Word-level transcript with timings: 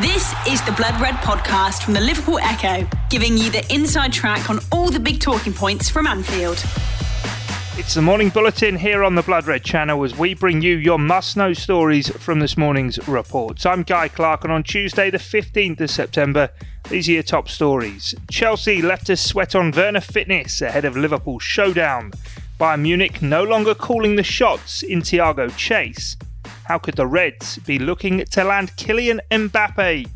This 0.00 0.32
is 0.48 0.64
the 0.64 0.72
Blood 0.72 0.98
Red 1.02 1.16
podcast 1.16 1.82
from 1.82 1.92
the 1.92 2.00
Liverpool 2.00 2.38
Echo, 2.38 2.88
giving 3.10 3.36
you 3.36 3.50
the 3.50 3.62
inside 3.70 4.10
track 4.10 4.48
on 4.48 4.58
all 4.72 4.88
the 4.88 4.98
big 4.98 5.20
talking 5.20 5.52
points 5.52 5.90
from 5.90 6.06
Anfield. 6.06 6.64
It's 7.76 7.92
the 7.92 8.00
morning 8.00 8.30
bulletin 8.30 8.76
here 8.76 9.04
on 9.04 9.16
the 9.16 9.22
Blood 9.22 9.46
Red 9.46 9.64
channel 9.64 10.02
as 10.02 10.16
we 10.16 10.32
bring 10.32 10.62
you 10.62 10.76
your 10.76 10.98
must 10.98 11.36
know 11.36 11.52
stories 11.52 12.08
from 12.08 12.40
this 12.40 12.56
morning's 12.56 13.06
reports. 13.06 13.66
I'm 13.66 13.82
Guy 13.82 14.08
Clark, 14.08 14.44
and 14.44 14.52
on 14.52 14.62
Tuesday, 14.62 15.10
the 15.10 15.18
15th 15.18 15.82
of 15.82 15.90
September, 15.90 16.48
these 16.88 17.06
are 17.10 17.12
your 17.12 17.22
top 17.22 17.50
stories. 17.50 18.14
Chelsea 18.30 18.80
left 18.80 19.10
us 19.10 19.20
sweat 19.20 19.54
on 19.54 19.72
Werner 19.72 20.00
fitness 20.00 20.62
ahead 20.62 20.86
of 20.86 20.96
Liverpool 20.96 21.38
showdown. 21.38 22.12
Bayern 22.58 22.80
Munich 22.80 23.20
no 23.20 23.44
longer 23.44 23.74
calling 23.74 24.16
the 24.16 24.22
shots 24.22 24.82
in 24.82 25.02
Thiago 25.02 25.54
Chase. 25.54 26.16
How 26.64 26.78
could 26.78 26.94
the 26.94 27.06
Reds 27.06 27.58
be 27.58 27.78
looking 27.78 28.24
to 28.24 28.44
land 28.44 28.76
Kylian 28.76 29.20
Mbappe? 29.30 30.08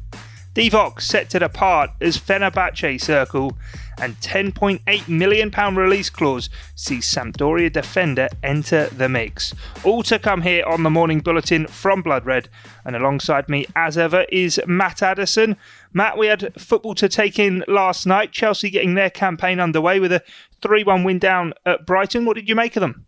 Divock 0.57 1.03
set 1.03 1.29
to 1.29 1.39
depart 1.39 1.91
as 2.01 2.17
Fenerbahce 2.17 2.99
circle, 2.99 3.59
and 4.01 4.19
£10.8 4.21 5.07
million 5.07 5.51
release 5.77 6.09
clause 6.09 6.49
sees 6.75 7.05
Sampdoria 7.05 7.71
defender 7.71 8.29
enter 8.43 8.87
the 8.87 9.07
mix. 9.07 9.53
All 9.85 10.03
to 10.05 10.19
come 10.19 10.41
here 10.41 10.65
on 10.65 10.83
the 10.83 10.89
morning 10.89 11.21
bulletin 11.21 11.67
from 11.67 12.01
Blood 12.01 12.25
Red, 12.25 12.49
and 12.87 12.97
alongside 12.97 13.51
me, 13.51 13.67
as 13.77 13.99
ever, 13.99 14.25
is 14.31 14.59
Matt 14.67 15.03
Addison. 15.03 15.59
Matt, 15.93 16.17
we 16.17 16.27
had 16.29 16.55
football 16.59 16.95
to 16.95 17.09
take 17.09 17.39
in 17.39 17.63
last 17.69 18.07
night. 18.07 18.33
Chelsea 18.33 18.71
getting 18.71 18.95
their 18.95 19.11
campaign 19.11 19.61
underway 19.61 20.01
with 20.01 20.13
a 20.13 20.23
3 20.63 20.85
1 20.85 21.05
win 21.05 21.19
down 21.19 21.53
at 21.67 21.85
Brighton. 21.85 22.25
What 22.25 22.37
did 22.37 22.49
you 22.49 22.55
make 22.55 22.77
of 22.77 22.81
them? 22.81 23.07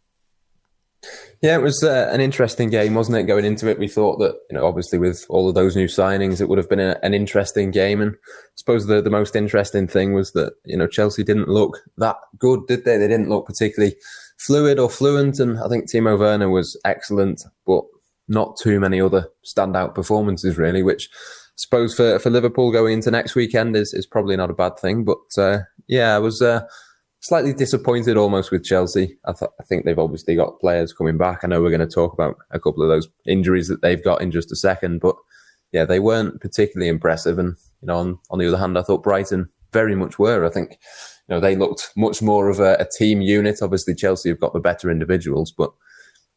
Yeah, 1.40 1.54
it 1.56 1.62
was 1.62 1.84
uh, 1.84 2.10
an 2.12 2.20
interesting 2.20 2.68
game, 2.68 2.94
wasn't 2.94 3.18
it? 3.18 3.22
Going 3.24 3.44
into 3.44 3.68
it, 3.68 3.78
we 3.78 3.86
thought 3.86 4.18
that, 4.18 4.34
you 4.50 4.56
know, 4.56 4.66
obviously 4.66 4.98
with 4.98 5.24
all 5.28 5.48
of 5.48 5.54
those 5.54 5.76
new 5.76 5.86
signings, 5.86 6.40
it 6.40 6.48
would 6.48 6.58
have 6.58 6.68
been 6.68 6.80
a, 6.80 6.98
an 7.04 7.14
interesting 7.14 7.70
game. 7.70 8.00
And 8.00 8.14
I 8.14 8.56
suppose 8.56 8.86
the, 8.86 9.00
the 9.00 9.08
most 9.08 9.36
interesting 9.36 9.86
thing 9.86 10.14
was 10.14 10.32
that, 10.32 10.54
you 10.64 10.76
know, 10.76 10.88
Chelsea 10.88 11.22
didn't 11.22 11.48
look 11.48 11.78
that 11.96 12.16
good, 12.38 12.66
did 12.66 12.84
they? 12.84 12.96
They 12.96 13.06
didn't 13.06 13.28
look 13.28 13.46
particularly 13.46 13.94
fluid 14.38 14.80
or 14.80 14.90
fluent. 14.90 15.38
And 15.38 15.60
I 15.60 15.68
think 15.68 15.84
Timo 15.84 16.18
Werner 16.18 16.50
was 16.50 16.76
excellent, 16.84 17.44
but 17.64 17.84
not 18.26 18.56
too 18.60 18.80
many 18.80 19.00
other 19.00 19.28
standout 19.46 19.94
performances, 19.94 20.58
really, 20.58 20.82
which 20.82 21.08
I 21.12 21.54
suppose 21.54 21.94
for, 21.94 22.18
for 22.18 22.30
Liverpool 22.30 22.72
going 22.72 22.94
into 22.94 23.12
next 23.12 23.36
weekend 23.36 23.76
is, 23.76 23.94
is 23.94 24.06
probably 24.06 24.36
not 24.36 24.50
a 24.50 24.54
bad 24.54 24.76
thing. 24.80 25.04
But 25.04 25.40
uh, 25.40 25.60
yeah, 25.86 26.16
I 26.16 26.18
was. 26.18 26.42
Uh, 26.42 26.62
slightly 27.20 27.52
disappointed 27.52 28.16
almost 28.16 28.50
with 28.50 28.64
Chelsea. 28.64 29.18
I, 29.24 29.32
th- 29.32 29.50
I, 29.60 29.64
think 29.64 29.84
they've 29.84 29.98
obviously 29.98 30.36
got 30.36 30.60
players 30.60 30.92
coming 30.92 31.18
back. 31.18 31.40
I 31.42 31.48
know 31.48 31.60
we're 31.60 31.76
going 31.76 31.86
to 31.86 31.94
talk 31.94 32.12
about 32.12 32.36
a 32.50 32.60
couple 32.60 32.82
of 32.82 32.88
those 32.88 33.08
injuries 33.26 33.68
that 33.68 33.82
they've 33.82 34.02
got 34.02 34.22
in 34.22 34.30
just 34.30 34.52
a 34.52 34.56
second, 34.56 35.00
but 35.00 35.16
yeah, 35.72 35.84
they 35.84 36.00
weren't 36.00 36.40
particularly 36.40 36.88
impressive. 36.88 37.38
And 37.38 37.56
you 37.82 37.86
know, 37.86 37.98
on, 37.98 38.18
on 38.30 38.38
the 38.38 38.48
other 38.48 38.58
hand, 38.58 38.78
I 38.78 38.82
thought 38.82 39.02
Brighton 39.02 39.48
very 39.72 39.94
much 39.94 40.18
were. 40.18 40.44
I 40.44 40.50
think 40.50 40.78
you 41.28 41.34
know 41.34 41.40
they 41.40 41.56
looked 41.56 41.90
much 41.96 42.22
more 42.22 42.48
of 42.48 42.60
a, 42.60 42.74
a 42.74 42.86
team 42.86 43.20
unit. 43.20 43.58
Obviously, 43.62 43.94
Chelsea 43.94 44.28
have 44.28 44.40
got 44.40 44.52
the 44.52 44.60
better 44.60 44.90
individuals, 44.90 45.52
but 45.52 45.70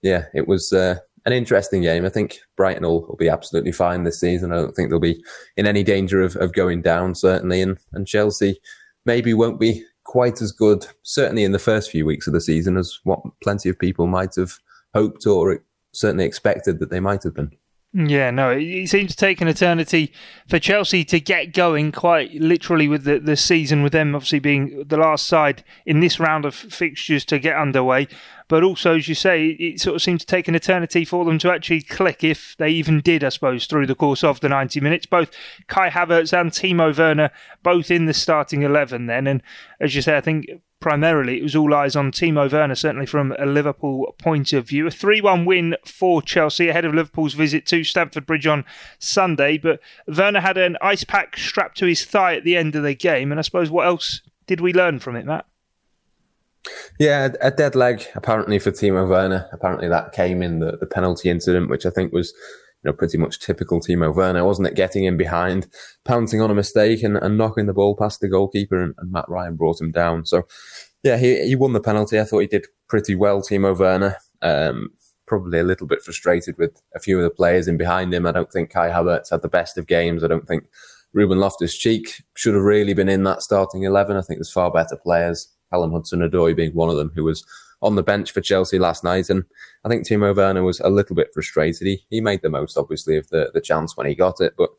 yeah, 0.01 0.25
it 0.33 0.47
was. 0.47 0.71
Uh, 0.73 0.95
an 1.23 1.33
interesting 1.33 1.83
game. 1.83 2.03
I 2.03 2.09
think 2.09 2.39
Brighton 2.57 2.81
will, 2.81 3.05
will, 3.05 3.15
be 3.15 3.29
absolutely 3.29 3.71
fine 3.71 4.03
this 4.03 4.19
season. 4.19 4.51
I 4.51 4.55
don't 4.55 4.73
think 4.73 4.89
they'll 4.89 4.99
be 4.99 5.23
in 5.55 5.67
any 5.67 5.83
danger 5.83 6.19
of, 6.23 6.35
of 6.37 6.53
going 6.53 6.81
down, 6.81 7.13
certainly. 7.13 7.61
And, 7.61 7.77
and 7.93 8.07
Chelsea 8.07 8.59
maybe 9.05 9.33
won't 9.33 9.59
be 9.59 9.85
quite 10.03 10.41
as 10.41 10.51
good, 10.51 10.87
certainly 11.03 11.43
in 11.43 11.51
the 11.51 11.59
first 11.59 11.91
few 11.91 12.05
weeks 12.05 12.27
of 12.27 12.33
the 12.33 12.41
season, 12.41 12.77
as 12.77 12.99
what 13.03 13.21
plenty 13.41 13.69
of 13.69 13.79
people 13.79 14.07
might 14.07 14.35
have 14.35 14.53
hoped 14.93 15.25
or 15.25 15.63
certainly 15.93 16.25
expected 16.25 16.79
that 16.79 16.89
they 16.89 16.99
might 16.99 17.23
have 17.23 17.33
been. 17.33 17.51
Yeah, 17.93 18.31
no, 18.31 18.51
it 18.51 18.87
seems 18.87 19.11
to 19.11 19.17
take 19.17 19.41
an 19.41 19.49
eternity 19.49 20.13
for 20.47 20.59
Chelsea 20.59 21.03
to 21.03 21.19
get 21.19 21.53
going, 21.53 21.91
quite 21.91 22.33
literally, 22.33 22.87
with 22.87 23.03
the, 23.03 23.19
the 23.19 23.35
season, 23.35 23.83
with 23.83 23.91
them 23.91 24.15
obviously 24.15 24.39
being 24.39 24.85
the 24.87 24.95
last 24.95 25.27
side 25.27 25.61
in 25.85 25.99
this 25.99 26.17
round 26.17 26.45
of 26.45 26.55
fixtures 26.55 27.25
to 27.25 27.37
get 27.37 27.57
underway. 27.57 28.07
But 28.47 28.63
also, 28.63 28.95
as 28.95 29.09
you 29.09 29.15
say, 29.15 29.47
it 29.47 29.81
sort 29.81 29.97
of 29.97 30.01
seemed 30.01 30.21
to 30.21 30.25
take 30.25 30.47
an 30.47 30.55
eternity 30.55 31.03
for 31.03 31.25
them 31.25 31.37
to 31.39 31.51
actually 31.51 31.81
click, 31.81 32.23
if 32.23 32.55
they 32.57 32.69
even 32.69 33.01
did, 33.01 33.25
I 33.25 33.29
suppose, 33.29 33.65
through 33.65 33.87
the 33.87 33.95
course 33.95 34.23
of 34.23 34.39
the 34.39 34.47
90 34.47 34.79
minutes. 34.79 35.05
Both 35.05 35.31
Kai 35.67 35.89
Havertz 35.89 36.31
and 36.31 36.51
Timo 36.51 36.97
Werner, 36.97 37.29
both 37.61 37.91
in 37.91 38.05
the 38.05 38.13
starting 38.13 38.61
11 38.61 39.07
then. 39.07 39.27
And 39.27 39.43
as 39.81 39.95
you 39.95 40.01
say, 40.01 40.15
I 40.15 40.21
think 40.21 40.45
primarily 40.81 41.37
it 41.37 41.43
was 41.43 41.55
all 41.55 41.73
eyes 41.73 41.95
on 41.95 42.11
Timo 42.11 42.51
Werner, 42.51 42.75
certainly 42.75 43.05
from 43.05 43.33
a 43.39 43.45
Liverpool 43.45 44.13
point 44.17 44.51
of 44.51 44.67
view. 44.67 44.85
A 44.87 44.91
3 44.91 45.21
1 45.21 45.45
win 45.45 45.77
for 45.85 46.21
Chelsea 46.21 46.67
ahead 46.67 46.83
of 46.83 46.93
Liverpool's 46.93 47.33
visit 47.33 47.65
to 47.67 47.85
Stamford 47.85 48.25
Bridge 48.25 48.47
on 48.47 48.65
Sunday. 48.99 49.57
But 49.57 49.79
Werner 50.07 50.41
had 50.41 50.57
an 50.57 50.75
ice 50.81 51.05
pack 51.05 51.37
strapped 51.37 51.77
to 51.77 51.85
his 51.85 52.03
thigh 52.03 52.35
at 52.35 52.43
the 52.43 52.57
end 52.57 52.75
of 52.75 52.83
the 52.83 52.95
game. 52.95 53.31
And 53.31 53.39
I 53.39 53.43
suppose 53.43 53.71
what 53.71 53.85
else 53.85 54.21
did 54.47 54.59
we 54.59 54.73
learn 54.73 54.99
from 54.99 55.15
it, 55.15 55.25
Matt? 55.25 55.45
Yeah, 56.99 57.29
a 57.41 57.49
dead 57.49 57.75
leg 57.75 58.03
apparently 58.15 58.59
for 58.59 58.71
Timo 58.71 59.07
Werner. 59.07 59.47
Apparently 59.53 59.87
that 59.87 60.11
came 60.11 60.43
in 60.43 60.59
the, 60.59 60.77
the 60.77 60.85
penalty 60.85 61.29
incident, 61.29 61.69
which 61.69 61.85
I 61.85 61.89
think 61.89 62.11
was 62.11 62.33
know 62.83 62.93
pretty 62.93 63.17
much 63.17 63.39
typical 63.39 63.79
Timo 63.79 64.13
Werner, 64.13 64.45
wasn't 64.45 64.67
it? 64.67 64.75
Getting 64.75 65.05
in 65.05 65.17
behind, 65.17 65.67
pouncing 66.05 66.41
on 66.41 66.51
a 66.51 66.55
mistake, 66.55 67.03
and, 67.03 67.17
and 67.17 67.37
knocking 67.37 67.65
the 67.65 67.73
ball 67.73 67.95
past 67.95 68.21
the 68.21 68.29
goalkeeper, 68.29 68.81
and, 68.81 68.93
and, 68.97 69.11
Matt 69.11 69.25
Ryan 69.27 69.55
brought 69.55 69.81
him 69.81 69.91
down. 69.91 70.25
So 70.25 70.43
yeah, 71.03 71.17
he 71.17 71.47
he 71.47 71.55
won 71.55 71.73
the 71.73 71.81
penalty. 71.81 72.19
I 72.19 72.23
thought 72.23 72.39
he 72.39 72.47
did 72.47 72.67
pretty 72.87 73.15
well, 73.15 73.41
Timo 73.41 73.77
Werner. 73.77 74.17
Um, 74.41 74.89
probably 75.27 75.59
a 75.59 75.63
little 75.63 75.87
bit 75.87 76.01
frustrated 76.01 76.57
with 76.57 76.81
a 76.95 76.99
few 76.99 77.17
of 77.17 77.23
the 77.23 77.29
players 77.29 77.67
in 77.67 77.77
behind 77.77 78.13
him. 78.13 78.25
I 78.25 78.31
don't 78.31 78.51
think 78.51 78.69
Kai 78.69 78.89
Havertz 78.89 79.29
had 79.29 79.41
the 79.41 79.47
best 79.47 79.77
of 79.77 79.87
games. 79.87 80.23
I 80.23 80.27
don't 80.27 80.47
think 80.47 80.65
Ruben 81.13 81.39
Loftus 81.39 81.77
Cheek 81.77 82.23
should 82.35 82.53
have 82.53 82.63
really 82.63 82.93
been 82.93 83.09
in 83.09 83.23
that 83.23 83.41
starting 83.41 83.83
eleven. 83.83 84.17
I 84.17 84.21
think 84.21 84.39
there's 84.39 84.51
far 84.51 84.71
better 84.71 84.97
players 84.97 85.47
Callum 85.71 85.91
Hudson-Odoi 85.91 86.55
being 86.55 86.73
one 86.73 86.89
of 86.89 86.97
them, 86.97 87.11
who 87.15 87.23
was 87.23 87.45
on 87.81 87.95
the 87.95 88.03
bench 88.03 88.31
for 88.31 88.41
Chelsea 88.41 88.79
last 88.79 89.03
night. 89.03 89.29
And 89.29 89.43
I 89.83 89.89
think 89.89 90.07
Timo 90.07 90.35
Werner 90.35 90.63
was 90.63 90.79
a 90.79 90.89
little 90.89 91.15
bit 91.15 91.29
frustrated. 91.33 91.87
He, 91.87 92.05
he 92.09 92.21
made 92.21 92.41
the 92.41 92.49
most, 92.49 92.77
obviously, 92.77 93.17
of 93.17 93.27
the, 93.29 93.51
the 93.53 93.61
chance 93.61 93.97
when 93.97 94.07
he 94.07 94.15
got 94.15 94.39
it. 94.39 94.53
But 94.57 94.69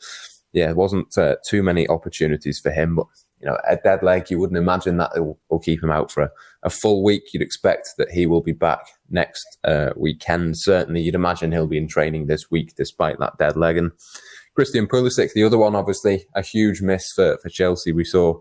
yeah, 0.53 0.71
it 0.71 0.77
wasn't 0.77 1.17
uh, 1.17 1.37
too 1.47 1.63
many 1.63 1.89
opportunities 1.89 2.61
for 2.61 2.71
him. 2.71 2.97
But, 2.97 3.07
you 3.41 3.49
know, 3.49 3.59
a 3.69 3.77
dead 3.77 4.03
leg, 4.03 4.31
you 4.31 4.39
wouldn't 4.39 4.59
imagine 4.59 4.99
that 4.99 5.13
will, 5.17 5.39
will 5.51 5.59
keep 5.59 5.83
him 5.83 5.91
out 5.91 6.11
for 6.11 6.25
a, 6.25 6.31
a, 6.63 6.71
full 6.71 7.03
week. 7.03 7.33
You'd 7.33 7.43
expect 7.43 7.91
that 7.99 8.11
he 8.11 8.27
will 8.27 8.43
be 8.43 8.53
back 8.53 8.87
next 9.11 9.59
uh, 9.65 9.91
weekend. 9.97 10.59
Certainly, 10.59 11.01
you'd 11.01 11.15
imagine 11.15 11.51
he'll 11.51 11.67
be 11.67 11.79
in 11.79 11.89
training 11.89 12.27
this 12.27 12.51
week 12.51 12.75
despite 12.77 13.19
that 13.19 13.39
dead 13.39 13.57
leg. 13.57 13.79
And 13.79 13.93
Christian 14.55 14.87
Pulisic, 14.87 15.33
the 15.33 15.45
other 15.45 15.59
one, 15.59 15.75
obviously, 15.75 16.27
a 16.37 16.43
huge 16.43 16.83
miss 16.83 17.11
for, 17.13 17.39
for 17.39 17.49
Chelsea. 17.49 17.91
We 17.91 18.05
saw 18.05 18.41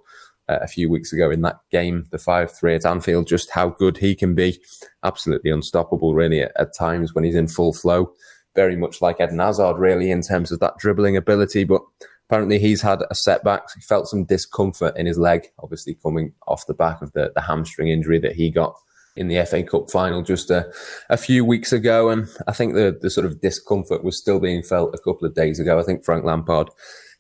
uh, 0.52 0.60
a 0.62 0.68
few 0.68 0.90
weeks 0.90 1.14
ago 1.14 1.32
in 1.32 1.42
that 1.42 1.60
game, 1.72 2.08
the 2.12 2.18
5 2.18 2.52
3 2.52 2.76
at 2.76 2.86
Anfield, 2.86 3.28
just 3.28 3.52
how 3.52 3.70
good 3.70 3.98
he 3.98 4.16
can 4.16 4.36
be. 4.36 4.60
Absolutely 5.04 5.52
unstoppable, 5.52 6.14
really, 6.14 6.42
at, 6.42 6.52
at, 6.58 6.76
times 6.78 7.14
when 7.14 7.24
he's 7.24 7.36
in 7.36 7.48
full 7.48 7.74
flow. 7.74 8.12
Very 8.56 8.76
much 8.76 9.02
like 9.02 9.22
Eden 9.22 9.40
Hazard, 9.40 9.78
really, 9.78 10.12
in 10.12 10.22
terms 10.22 10.52
of 10.52 10.60
that 10.60 10.78
dribbling 10.78 11.16
ability. 11.16 11.64
But 11.64 11.82
apparently, 12.28 12.60
he's 12.60 12.82
had 12.82 13.04
a 13.10 13.16
setback. 13.16 13.64
He 13.76 13.82
felt 13.82 14.08
some 14.08 14.26
discomfort 14.26 14.98
in 14.98 15.06
his 15.06 15.18
leg, 15.18 15.48
obviously 15.60 15.96
coming 15.96 16.34
off 16.48 16.68
the 16.68 16.74
back 16.74 17.02
of 17.02 17.14
the, 17.14 17.32
the 17.34 17.42
hamstring 17.42 17.88
injury 17.88 18.20
that 18.20 18.36
he 18.36 18.50
got 18.50 18.76
in 19.16 19.28
the 19.28 19.46
FA 19.46 19.64
Cup 19.64 19.90
final 19.92 20.22
just 20.22 20.50
a, 20.50 20.72
a 21.10 21.18
few 21.18 21.44
weeks 21.44 21.74
ago. 21.74 22.10
And 22.10 22.28
I 22.48 22.54
think 22.54 22.74
the, 22.74 22.98
the 23.00 23.10
sort 23.10 23.26
of 23.26 23.42
discomfort 23.42 24.04
was 24.04 24.18
still 24.18 24.40
being 24.40 24.64
felt 24.64 24.96
a 24.96 25.00
couple 25.00 25.28
of 25.28 25.36
days 25.36 25.60
ago. 25.60 25.80
I 25.80 25.84
think 25.84 26.04
Frank 26.04 26.24
Lampard 26.24 26.70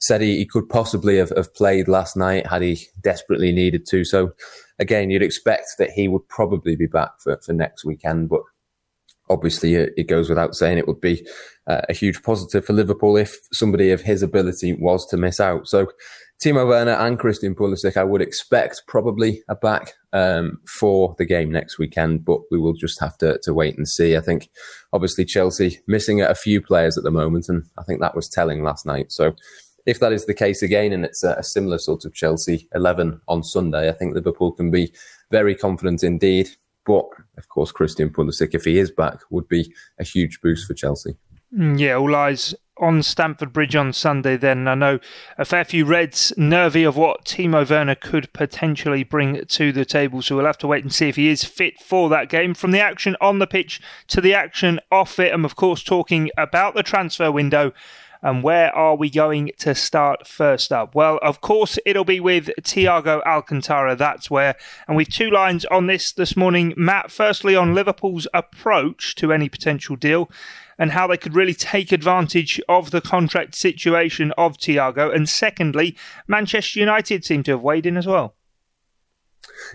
said 0.01 0.21
he, 0.21 0.37
he 0.37 0.45
could 0.45 0.67
possibly 0.67 1.17
have, 1.17 1.31
have 1.37 1.53
played 1.53 1.87
last 1.87 2.17
night 2.17 2.47
had 2.47 2.61
he 2.61 2.81
desperately 3.01 3.51
needed 3.51 3.85
to. 3.87 4.03
So 4.03 4.31
again, 4.79 5.09
you'd 5.09 5.21
expect 5.21 5.67
that 5.77 5.91
he 5.91 6.07
would 6.07 6.27
probably 6.27 6.75
be 6.75 6.87
back 6.87 7.11
for, 7.23 7.39
for 7.45 7.53
next 7.53 7.85
weekend, 7.85 8.29
but 8.29 8.41
obviously 9.29 9.75
it, 9.75 10.07
goes 10.07 10.27
without 10.27 10.55
saying 10.55 10.77
it 10.77 10.87
would 10.87 10.99
be 10.99 11.25
uh, 11.67 11.81
a 11.87 11.93
huge 11.93 12.21
positive 12.23 12.65
for 12.65 12.73
Liverpool 12.73 13.15
if 13.15 13.37
somebody 13.53 13.91
of 13.91 14.01
his 14.01 14.21
ability 14.21 14.73
was 14.73 15.05
to 15.07 15.17
miss 15.17 15.39
out. 15.39 15.67
So 15.67 15.87
Timo 16.43 16.67
Werner 16.67 16.93
and 16.93 17.19
Christian 17.19 17.53
Pulisic, 17.53 17.95
I 17.95 18.03
would 18.03 18.21
expect 18.21 18.81
probably 18.87 19.43
a 19.47 19.55
back 19.55 19.93
um, 20.11 20.57
for 20.67 21.15
the 21.19 21.25
game 21.25 21.51
next 21.51 21.77
weekend, 21.77 22.25
but 22.25 22.41
we 22.49 22.57
will 22.57 22.73
just 22.73 22.99
have 22.99 23.17
to, 23.19 23.39
to 23.43 23.53
wait 23.53 23.77
and 23.77 23.87
see. 23.87 24.17
I 24.17 24.21
think 24.21 24.49
obviously 24.91 25.23
Chelsea 25.23 25.79
missing 25.87 26.21
a 26.21 26.33
few 26.33 26.59
players 26.59 26.97
at 26.97 27.03
the 27.03 27.11
moment, 27.11 27.47
and 27.47 27.63
I 27.77 27.83
think 27.83 28.01
that 28.01 28.15
was 28.15 28.27
telling 28.27 28.63
last 28.63 28.87
night. 28.87 29.11
So 29.11 29.35
if 29.85 29.99
that 29.99 30.13
is 30.13 30.25
the 30.25 30.33
case 30.33 30.61
again, 30.61 30.93
and 30.93 31.05
it's 31.05 31.23
a, 31.23 31.41
similar 31.43 31.77
sort 31.77 32.05
of 32.05 32.13
Chelsea 32.13 32.67
11 32.75 33.19
on 33.27 33.43
Sunday, 33.43 33.89
I 33.89 33.93
think 33.93 34.13
Liverpool 34.13 34.51
can 34.51 34.71
be 34.71 34.93
very 35.31 35.55
confident 35.55 36.03
indeed. 36.03 36.49
But 36.85 37.05
of 37.37 37.47
course, 37.49 37.71
Christian 37.71 38.09
Pulisic, 38.09 38.53
if 38.53 38.65
he 38.65 38.79
is 38.79 38.91
back, 38.91 39.19
would 39.29 39.47
be 39.47 39.73
a 39.99 40.03
huge 40.03 40.41
boost 40.41 40.67
for 40.67 40.73
Chelsea. 40.73 41.15
Mm, 41.55 41.79
yeah, 41.79 41.95
all 41.95 42.15
eyes 42.15 42.55
on 42.81 43.03
Stamford 43.03 43.53
Bridge 43.53 43.75
on 43.75 43.93
Sunday 43.93 44.35
then. 44.35 44.67
I 44.67 44.73
know 44.73 44.99
a 45.37 45.45
fair 45.45 45.63
few 45.63 45.85
Reds 45.85 46.33
nervy 46.35 46.83
of 46.83 46.97
what 46.97 47.25
Timo 47.25 47.69
Werner 47.69 47.95
could 47.95 48.33
potentially 48.33 49.03
bring 49.03 49.45
to 49.45 49.71
the 49.71 49.85
table, 49.85 50.21
so 50.21 50.35
we'll 50.35 50.45
have 50.45 50.57
to 50.59 50.67
wait 50.67 50.83
and 50.83 50.93
see 50.93 51.07
if 51.07 51.15
he 51.15 51.29
is 51.29 51.43
fit 51.43 51.79
for 51.79 52.09
that 52.09 52.29
game. 52.29 52.55
From 52.55 52.71
the 52.71 52.79
action 52.79 53.15
on 53.21 53.39
the 53.39 53.47
pitch 53.47 53.79
to 54.07 54.19
the 54.19 54.33
action 54.33 54.79
off 54.91 55.19
it, 55.19 55.31
and 55.31 55.45
of 55.45 55.55
course 55.55 55.83
talking 55.83 56.31
about 56.37 56.73
the 56.73 56.83
transfer 56.83 57.31
window 57.31 57.71
And 58.23 58.43
where 58.43 58.73
are 58.75 58.95
we 58.95 59.09
going 59.09 59.51
to 59.59 59.73
start 59.73 60.27
first 60.27 60.71
up? 60.71 60.93
Well, 60.93 61.17
of 61.23 61.41
course, 61.41 61.79
it'll 61.85 62.05
be 62.05 62.19
with 62.19 62.51
Thiago 62.61 63.23
Alcantara. 63.25 63.95
That's 63.95 64.29
where. 64.29 64.55
And 64.87 64.95
with 64.95 65.09
two 65.09 65.31
lines 65.31 65.65
on 65.65 65.87
this 65.87 66.11
this 66.11 66.37
morning, 66.37 66.73
Matt, 66.77 67.11
firstly 67.11 67.55
on 67.55 67.73
Liverpool's 67.73 68.27
approach 68.33 69.15
to 69.15 69.33
any 69.33 69.49
potential 69.49 69.95
deal 69.95 70.29
and 70.77 70.91
how 70.91 71.07
they 71.07 71.17
could 71.17 71.35
really 71.35 71.53
take 71.53 71.91
advantage 71.91 72.61
of 72.69 72.91
the 72.91 73.01
contract 73.01 73.55
situation 73.55 74.31
of 74.37 74.57
Thiago. 74.57 75.13
And 75.13 75.27
secondly, 75.27 75.95
Manchester 76.27 76.79
United 76.79 77.25
seem 77.25 77.43
to 77.43 77.51
have 77.51 77.61
weighed 77.61 77.85
in 77.85 77.97
as 77.97 78.07
well. 78.07 78.35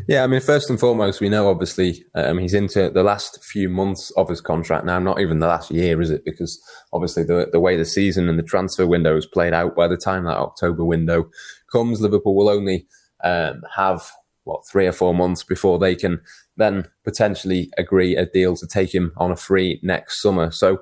Yeah, 0.08 0.24
I 0.24 0.26
mean, 0.26 0.40
first 0.40 0.70
and 0.70 0.78
foremost, 0.78 1.20
we 1.20 1.28
know 1.28 1.48
obviously 1.48 2.04
um, 2.14 2.38
he's 2.38 2.54
into 2.54 2.90
the 2.90 3.02
last 3.02 3.42
few 3.44 3.68
months 3.68 4.10
of 4.16 4.28
his 4.28 4.40
contract 4.40 4.84
now, 4.84 4.98
not 4.98 5.20
even 5.20 5.40
the 5.40 5.46
last 5.46 5.70
year, 5.70 6.00
is 6.00 6.10
it? 6.10 6.24
Because 6.24 6.60
obviously 6.92 7.24
the 7.24 7.48
the 7.50 7.60
way 7.60 7.76
the 7.76 7.84
season 7.84 8.28
and 8.28 8.38
the 8.38 8.42
transfer 8.42 8.86
window 8.86 9.16
is 9.16 9.26
played 9.26 9.52
out, 9.52 9.76
by 9.76 9.88
the 9.88 9.96
time 9.96 10.24
that 10.24 10.36
October 10.36 10.84
window 10.84 11.30
comes, 11.70 12.00
Liverpool 12.00 12.36
will 12.36 12.48
only 12.48 12.86
um, 13.24 13.62
have 13.74 14.10
what 14.44 14.66
three 14.66 14.86
or 14.86 14.92
four 14.92 15.12
months 15.12 15.42
before 15.42 15.78
they 15.78 15.94
can 15.94 16.20
then 16.56 16.86
potentially 17.04 17.70
agree 17.76 18.16
a 18.16 18.26
deal 18.26 18.56
to 18.56 18.66
take 18.66 18.94
him 18.94 19.12
on 19.16 19.30
a 19.30 19.36
free 19.36 19.80
next 19.82 20.22
summer. 20.22 20.50
So, 20.50 20.78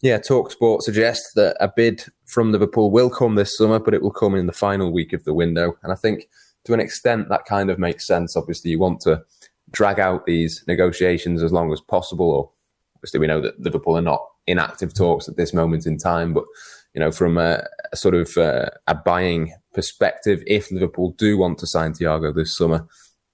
yeah, 0.00 0.18
Talksport 0.18 0.82
suggests 0.82 1.32
that 1.34 1.56
a 1.60 1.70
bid 1.74 2.04
from 2.26 2.52
Liverpool 2.52 2.90
will 2.90 3.10
come 3.10 3.34
this 3.34 3.56
summer, 3.56 3.80
but 3.80 3.94
it 3.94 4.02
will 4.02 4.12
come 4.12 4.34
in 4.34 4.46
the 4.46 4.52
final 4.52 4.92
week 4.92 5.12
of 5.12 5.24
the 5.24 5.34
window, 5.34 5.76
and 5.82 5.92
I 5.92 5.96
think 5.96 6.28
to 6.68 6.74
an 6.74 6.80
extent, 6.80 7.30
that 7.30 7.46
kind 7.46 7.70
of 7.70 7.78
makes 7.78 8.06
sense. 8.06 8.36
Obviously, 8.36 8.70
you 8.70 8.78
want 8.78 9.00
to 9.00 9.24
drag 9.70 9.98
out 9.98 10.26
these 10.26 10.62
negotiations 10.68 11.42
as 11.42 11.50
long 11.50 11.72
as 11.72 11.80
possible. 11.80 12.30
Or 12.30 12.50
obviously, 12.96 13.20
we 13.20 13.26
know 13.26 13.40
that 13.40 13.58
Liverpool 13.58 13.96
are 13.96 14.02
not 14.02 14.22
in 14.46 14.58
active 14.58 14.92
talks 14.92 15.30
at 15.30 15.36
this 15.38 15.54
moment 15.54 15.86
in 15.86 15.96
time. 15.96 16.34
But 16.34 16.44
you 16.92 17.00
know, 17.00 17.10
from 17.10 17.38
a, 17.38 17.64
a 17.90 17.96
sort 17.96 18.14
of 18.14 18.36
uh, 18.36 18.68
a 18.86 18.94
buying 18.94 19.54
perspective, 19.72 20.42
if 20.46 20.70
Liverpool 20.70 21.14
do 21.16 21.38
want 21.38 21.56
to 21.60 21.66
sign 21.66 21.94
Thiago 21.94 22.34
this 22.34 22.54
summer, 22.54 22.86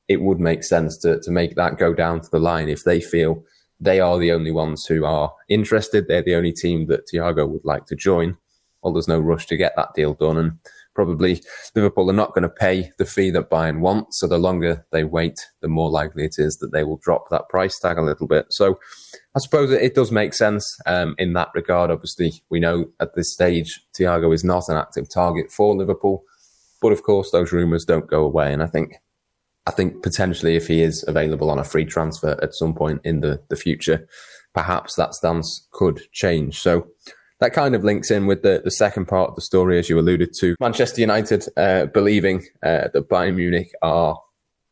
it 0.06 0.20
would 0.20 0.38
make 0.38 0.62
sense 0.62 0.96
to 0.98 1.18
to 1.20 1.32
make 1.32 1.56
that 1.56 1.76
go 1.76 1.92
down 1.92 2.20
to 2.20 2.30
the 2.30 2.38
line 2.38 2.68
if 2.68 2.84
they 2.84 3.00
feel 3.00 3.42
they 3.80 3.98
are 3.98 4.16
the 4.16 4.30
only 4.30 4.52
ones 4.52 4.86
who 4.86 5.04
are 5.04 5.32
interested. 5.48 6.06
They're 6.06 6.22
the 6.22 6.36
only 6.36 6.52
team 6.52 6.86
that 6.86 7.08
Thiago 7.12 7.48
would 7.48 7.64
like 7.64 7.86
to 7.86 7.96
join. 7.96 8.36
Well, 8.80 8.92
there's 8.92 9.08
no 9.08 9.18
rush 9.18 9.46
to 9.46 9.56
get 9.56 9.74
that 9.74 9.94
deal 9.94 10.14
done, 10.14 10.36
and 10.36 10.58
probably 10.94 11.42
Liverpool 11.74 12.10
are 12.10 12.14
not 12.14 12.34
going 12.34 12.42
to 12.42 12.48
pay 12.48 12.92
the 12.98 13.04
fee 13.04 13.30
that 13.30 13.50
Bayern 13.50 13.80
wants. 13.80 14.20
So 14.20 14.26
the 14.26 14.38
longer 14.38 14.84
they 14.92 15.04
wait, 15.04 15.38
the 15.60 15.68
more 15.68 15.90
likely 15.90 16.24
it 16.24 16.36
is 16.38 16.58
that 16.58 16.72
they 16.72 16.84
will 16.84 16.98
drop 16.98 17.28
that 17.30 17.48
price 17.48 17.78
tag 17.78 17.98
a 17.98 18.02
little 18.02 18.26
bit. 18.26 18.46
So 18.50 18.78
I 19.34 19.40
suppose 19.40 19.70
it, 19.70 19.94
does 19.94 20.12
make 20.12 20.34
sense 20.34 20.76
um, 20.86 21.14
in 21.18 21.32
that 21.34 21.50
regard. 21.54 21.90
Obviously, 21.90 22.42
we 22.50 22.60
know 22.60 22.86
at 23.00 23.14
this 23.14 23.32
stage 23.32 23.80
Thiago 23.98 24.32
is 24.34 24.44
not 24.44 24.68
an 24.68 24.76
active 24.76 25.08
target 25.08 25.50
for 25.50 25.74
Liverpool, 25.74 26.24
but 26.80 26.92
of 26.92 27.02
course 27.02 27.30
those 27.30 27.52
rumours 27.52 27.84
don't 27.84 28.08
go 28.08 28.24
away. 28.24 28.52
And 28.52 28.62
I 28.62 28.66
think 28.66 28.94
I 29.66 29.70
think 29.70 30.02
potentially 30.02 30.56
if 30.56 30.66
he 30.66 30.82
is 30.82 31.04
available 31.08 31.50
on 31.50 31.58
a 31.58 31.64
free 31.64 31.86
transfer 31.86 32.38
at 32.42 32.54
some 32.54 32.74
point 32.74 33.00
in 33.04 33.20
the, 33.20 33.40
the 33.48 33.56
future, 33.56 34.06
perhaps 34.52 34.94
that 34.96 35.14
stance 35.14 35.66
could 35.72 36.02
change. 36.12 36.60
So 36.60 36.88
that 37.40 37.52
kind 37.52 37.74
of 37.74 37.84
links 37.84 38.10
in 38.10 38.26
with 38.26 38.42
the, 38.42 38.62
the 38.64 38.70
second 38.70 39.06
part 39.06 39.30
of 39.30 39.34
the 39.34 39.42
story, 39.42 39.78
as 39.78 39.88
you 39.88 39.98
alluded 39.98 40.32
to. 40.38 40.54
Manchester 40.60 41.00
United 41.00 41.46
uh, 41.56 41.86
believing 41.86 42.44
uh, 42.62 42.88
that 42.92 43.08
Bayern 43.08 43.36
Munich 43.36 43.70
are 43.82 44.18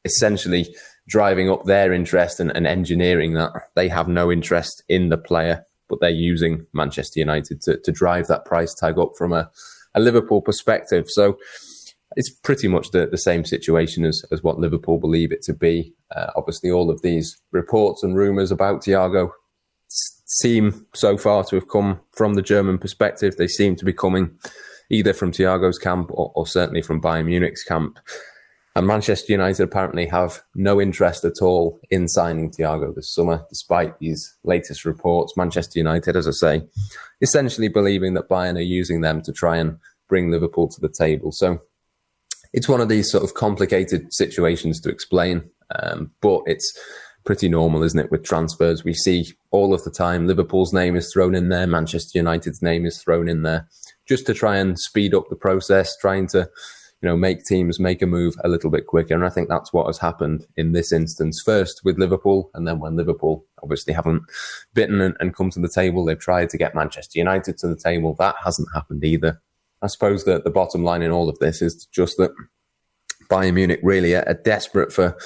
essentially 0.05 0.75
driving 1.09 1.51
up 1.51 1.65
their 1.65 1.93
interest 1.93 2.41
and, 2.41 2.55
and, 2.57 2.67
engineering 2.67 3.35
that. 3.35 3.51
They 3.75 3.89
have 3.89 4.09
no 4.09 4.31
interest 4.31 4.83
in 4.89 5.09
the 5.09 5.19
player, 5.19 5.65
but 5.89 6.01
they're 6.01 6.11
using 6.11 6.67
Manchester 6.73 7.21
United 7.21 7.61
to, 7.63 7.79
to 7.79 7.93
drive 7.93 8.29
that 8.29 8.45
price 8.45 8.75
tag 8.75 8.99
up 8.99 9.13
from 9.19 9.33
a, 9.33 9.51
a 9.95 10.01
Liverpool 10.01 10.41
perspective. 10.41 11.07
So 11.09 11.39
it's 12.17 12.31
pretty 12.31 12.69
much 12.69 12.91
the, 12.91 13.07
the 13.07 13.19
same 13.19 13.45
situation 13.45 14.05
as, 14.05 14.25
as 14.31 14.43
what 14.43 14.59
Liverpool 14.59 14.99
believe 14.99 15.33
it 15.33 15.43
to 15.43 15.53
be. 15.53 15.95
Uh, 16.15 16.31
obviously, 16.37 16.71
all 16.71 16.91
of 16.91 17.03
these 17.03 17.41
reports 17.51 18.03
and 18.03 18.17
rumours 18.17 18.51
about 18.51 18.83
Thiago 18.83 19.31
seem 20.41 20.87
so 20.95 21.17
far 21.17 21.45
to 21.45 21.57
have 21.57 21.69
come 21.69 22.01
from 22.13 22.35
the 22.35 22.43
German 22.43 22.79
perspective. 22.79 23.37
They 23.37 23.49
seem 23.49 23.77
to 23.77 23.85
be 23.85 23.93
coming 23.93 24.39
either 24.91 25.13
from 25.13 25.33
Thiago's 25.33 25.79
camp 25.79 26.11
or, 26.13 26.33
or, 26.35 26.47
certainly 26.47 26.83
from 26.83 27.01
Bayern 27.01 27.27
Munich's 27.27 27.65
camp. 27.65 27.99
And 28.75 28.87
Manchester 28.87 29.33
United 29.33 29.63
apparently 29.63 30.07
have 30.07 30.43
no 30.55 30.81
interest 30.81 31.25
at 31.25 31.43
all 31.43 31.79
in 31.91 32.09
signing 32.09 32.51
Thiago 32.51 32.95
this 32.95 33.15
summer, 33.15 33.45
despite 33.51 33.99
these 33.99 34.35
latest 34.45 34.87
reports. 34.87 35.37
Manchester 35.37 35.79
United, 35.79 36.17
as 36.17 36.27
I 36.27 36.31
say, 36.31 36.63
essentially 37.21 37.69
believing 37.69 38.15
that 38.15 38.31
Bayern 38.31 38.57
are 38.57 38.63
using 38.63 39.03
them 39.03 39.21
to 39.23 39.33
try 39.33 39.59
and 39.59 39.79
bring 40.09 40.31
Liverpool 40.31 40.69
to 40.69 40.81
the 40.81 40.89
table. 40.89 41.33
So 41.33 41.61
it's 42.55 42.69
one 42.69 42.81
of 42.81 42.89
these 42.89 43.11
sort 43.11 43.25
of 43.25 43.35
complicated 43.35 44.13
situations 44.13 44.81
to 44.81 44.91
explain, 44.91 45.51
um, 45.79 46.11
but 46.23 46.43
it's 46.47 46.73
pretty 47.25 47.49
normal, 47.49 47.83
isn't 47.83 47.99
it? 47.99 48.11
With 48.11 48.25
transfers, 48.25 48.85
we 48.85 48.95
see 48.95 49.33
all 49.51 49.75
of 49.75 49.85
the 49.85 49.91
time 49.91 50.27
Liverpool's 50.27 50.73
name 50.73 50.97
is 50.97 51.13
thrown 51.13 51.35
in 51.35 51.49
there, 51.49 51.67
Manchester 51.67 52.19
United's 52.19 52.63
name 52.63 52.85
is 52.85 53.01
thrown 53.03 53.29
in 53.29 53.43
there, 53.43 53.69
just 54.07 54.27
to 54.27 54.35
try 54.35 54.57
and 54.57 54.79
speed 54.79 55.15
up 55.15 55.29
the 55.29 55.37
process, 55.37 55.97
trying 55.97 56.27
to, 56.29 56.49
you 57.01 57.09
know, 57.09 57.17
make 57.17 57.45
teams 57.45 57.79
make 57.79 58.03
a 58.03 58.07
move 58.07 58.35
a 58.45 58.49
little 58.49 58.71
bit 58.71 58.87
quicker. 58.87 59.15
And 59.15 59.25
I 59.25 59.29
think 59.29 59.49
that's 59.49 59.73
what 59.73 59.87
has 59.87 59.99
happened 59.99 60.47
in 60.57 60.73
this 60.73 60.93
instance. 60.93 61.43
First 61.45 61.83
with 61.85 61.99
Liverpool, 61.99 62.51
and 62.55 62.67
then 62.67 62.81
when 62.81 62.97
Liverpool 62.97 63.45
obviously 63.63 63.93
haven't 63.93 64.23
bitten 64.75 65.01
and, 65.01 65.17
and 65.21 65.35
come 65.35 65.51
to 65.51 65.61
the 65.61 65.69
table, 65.69 66.05
they've 66.05 66.19
tried 66.19 66.51
to 66.51 66.59
get 66.59 66.75
Manchester 66.75 67.19
United 67.19 67.59
to 67.59 67.69
the 67.69 67.77
table. 67.77 68.15
That 68.19 68.37
hasn't 68.43 68.69
happened 68.75 69.05
either. 69.05 69.41
I 69.83 69.89
suppose 69.89 70.25
that 70.25 70.45
the 70.45 70.51
bottom 70.51 70.85
line 70.85 71.03
in 71.03 71.11
all 71.11 71.29
of 71.29 71.39
this 71.41 71.61
is 71.61 71.87
just 71.87 72.17
that 72.19 72.33
Bayern 73.29 73.55
Munich 73.55 73.81
really 73.83 74.15
are, 74.15 74.25
are 74.29 74.35
desperate 74.35 74.93
for 74.93 75.17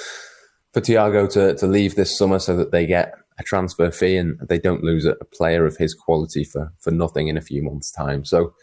for 0.77 0.81
Thiago 0.81 1.27
to, 1.31 1.55
to 1.55 1.65
leave 1.65 1.95
this 1.95 2.15
summer 2.15 2.37
so 2.37 2.55
that 2.55 2.71
they 2.71 2.85
get 2.85 3.15
a 3.39 3.43
transfer 3.43 3.89
fee 3.89 4.15
and 4.15 4.39
they 4.47 4.59
don't 4.59 4.83
lose 4.83 5.05
a, 5.05 5.15
player 5.33 5.65
of 5.65 5.75
his 5.77 5.95
quality 5.95 6.43
for, 6.43 6.71
for 6.79 6.91
nothing 6.91 7.29
in 7.29 7.35
a 7.35 7.41
few 7.41 7.63
months' 7.63 7.91
time. 7.91 8.23
So 8.23 8.53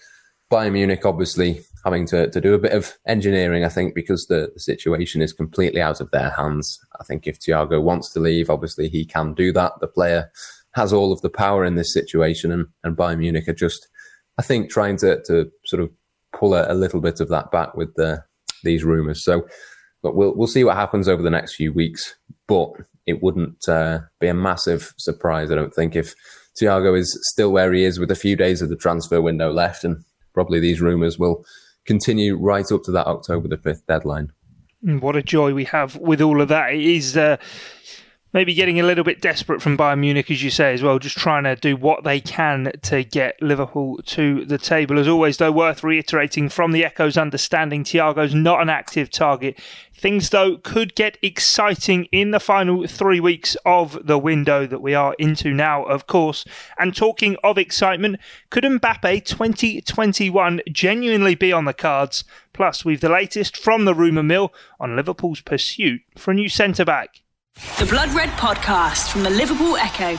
Bayern 0.48 0.74
Munich 0.74 1.04
obviously 1.04 1.64
having 1.84 2.06
to, 2.06 2.30
to 2.30 2.40
do 2.40 2.54
a 2.54 2.58
bit 2.58 2.70
of 2.70 2.96
engineering, 3.04 3.64
I 3.64 3.68
think, 3.68 3.96
because 3.96 4.28
the, 4.28 4.52
the 4.54 4.60
situation 4.60 5.22
is 5.22 5.32
completely 5.32 5.80
out 5.80 6.00
of 6.00 6.12
their 6.12 6.30
hands. 6.30 6.78
I 7.00 7.04
think 7.04 7.26
if 7.26 7.40
Thiago 7.40 7.82
wants 7.82 8.12
to 8.12 8.20
leave, 8.20 8.48
obviously 8.48 8.88
he 8.88 9.04
can 9.04 9.34
do 9.34 9.52
that. 9.52 9.72
The 9.80 9.88
player 9.88 10.30
has 10.76 10.92
all 10.92 11.12
of 11.12 11.20
the 11.20 11.30
power 11.30 11.64
in 11.64 11.74
this 11.74 11.92
situation, 11.92 12.52
and, 12.52 12.66
and 12.84 12.96
Bayern 12.96 13.18
Munich 13.18 13.48
are 13.48 13.54
just, 13.54 13.88
I 14.38 14.42
think, 14.42 14.70
trying 14.70 14.98
to, 14.98 15.20
to 15.24 15.50
sort 15.66 15.82
of 15.82 15.90
pull 16.32 16.54
a, 16.54 16.72
a 16.72 16.74
little 16.74 17.00
bit 17.00 17.18
of 17.18 17.28
that 17.30 17.50
back 17.50 17.74
with 17.74 17.92
the, 17.96 18.22
these 18.62 18.84
rumours. 18.84 19.24
So 19.24 19.48
but 20.04 20.14
we'll 20.14 20.34
we'll 20.36 20.46
see 20.46 20.62
what 20.62 20.76
happens 20.76 21.08
over 21.08 21.22
the 21.22 21.30
next 21.30 21.56
few 21.56 21.72
weeks. 21.72 22.14
But 22.46 22.72
it 23.06 23.22
wouldn't 23.22 23.66
uh, 23.66 24.00
be 24.20 24.28
a 24.28 24.34
massive 24.34 24.92
surprise, 24.98 25.50
I 25.50 25.54
don't 25.56 25.74
think, 25.74 25.96
if 25.96 26.14
Thiago 26.60 26.96
is 26.96 27.18
still 27.22 27.50
where 27.50 27.72
he 27.72 27.84
is 27.84 27.98
with 27.98 28.10
a 28.10 28.14
few 28.14 28.36
days 28.36 28.62
of 28.62 28.68
the 28.68 28.76
transfer 28.76 29.20
window 29.20 29.50
left, 29.50 29.82
and 29.82 30.04
probably 30.34 30.60
these 30.60 30.80
rumours 30.80 31.18
will 31.18 31.44
continue 31.86 32.36
right 32.36 32.70
up 32.70 32.82
to 32.84 32.92
that 32.92 33.06
October 33.06 33.48
the 33.48 33.56
fifth 33.56 33.86
deadline. 33.86 34.30
Mm, 34.84 35.00
what 35.00 35.16
a 35.16 35.22
joy 35.22 35.54
we 35.54 35.64
have 35.64 35.96
with 35.96 36.20
all 36.20 36.40
of 36.42 36.48
that! 36.48 36.74
It 36.74 36.82
is. 36.82 37.16
Uh, 37.16 37.38
maybe 38.34 38.52
getting 38.52 38.80
a 38.80 38.82
little 38.82 39.04
bit 39.04 39.20
desperate 39.20 39.62
from 39.62 39.78
Bayern 39.78 40.00
Munich, 40.00 40.28
as 40.28 40.42
you 40.42 40.50
say, 40.50 40.74
as 40.74 40.82
well, 40.82 40.98
just 40.98 41.16
trying 41.16 41.44
to 41.44 41.54
do 41.54 41.76
what 41.76 42.02
they 42.02 42.20
can 42.20 42.72
to 42.82 43.04
get 43.04 43.40
Liverpool 43.40 44.00
to 44.06 44.44
the 44.44 44.58
table. 44.58 44.98
As 44.98 45.06
always, 45.06 45.36
though, 45.36 45.52
worth 45.52 45.84
reiterating 45.84 46.48
from 46.48 46.72
the 46.72 46.84
Echo's 46.84 47.16
understanding, 47.16 47.84
Thiago's 47.84 48.34
not 48.34 48.60
an 48.60 48.68
active 48.68 49.08
target. 49.08 49.56
Things, 49.96 50.30
though, 50.30 50.56
could 50.56 50.96
get 50.96 51.16
exciting 51.22 52.06
in 52.10 52.32
the 52.32 52.40
final 52.40 52.88
three 52.88 53.20
weeks 53.20 53.56
of 53.64 54.04
the 54.04 54.18
window 54.18 54.66
that 54.66 54.82
we 54.82 54.94
are 54.94 55.14
into 55.20 55.54
now, 55.54 55.84
of 55.84 56.08
course. 56.08 56.44
And 56.76 56.94
talking 56.94 57.36
of 57.44 57.56
excitement, 57.56 58.18
could 58.50 58.64
Mbappe 58.64 59.24
2021 59.24 60.60
genuinely 60.72 61.36
be 61.36 61.52
on 61.52 61.66
the 61.66 61.72
cards? 61.72 62.24
Plus, 62.52 62.84
we've 62.84 63.00
the 63.00 63.08
latest 63.08 63.56
from 63.56 63.84
the 63.84 63.94
rumour 63.94 64.24
mill 64.24 64.52
on 64.80 64.96
Liverpool's 64.96 65.40
pursuit 65.40 66.02
for 66.16 66.32
a 66.32 66.34
new 66.34 66.48
centre 66.48 66.84
back. 66.84 67.20
The 67.84 67.86
Blood 67.86 68.14
Red 68.14 68.30
Podcast 68.30 69.10
from 69.12 69.24
the 69.24 69.30
Liverpool 69.30 69.76
Echo. 69.76 70.18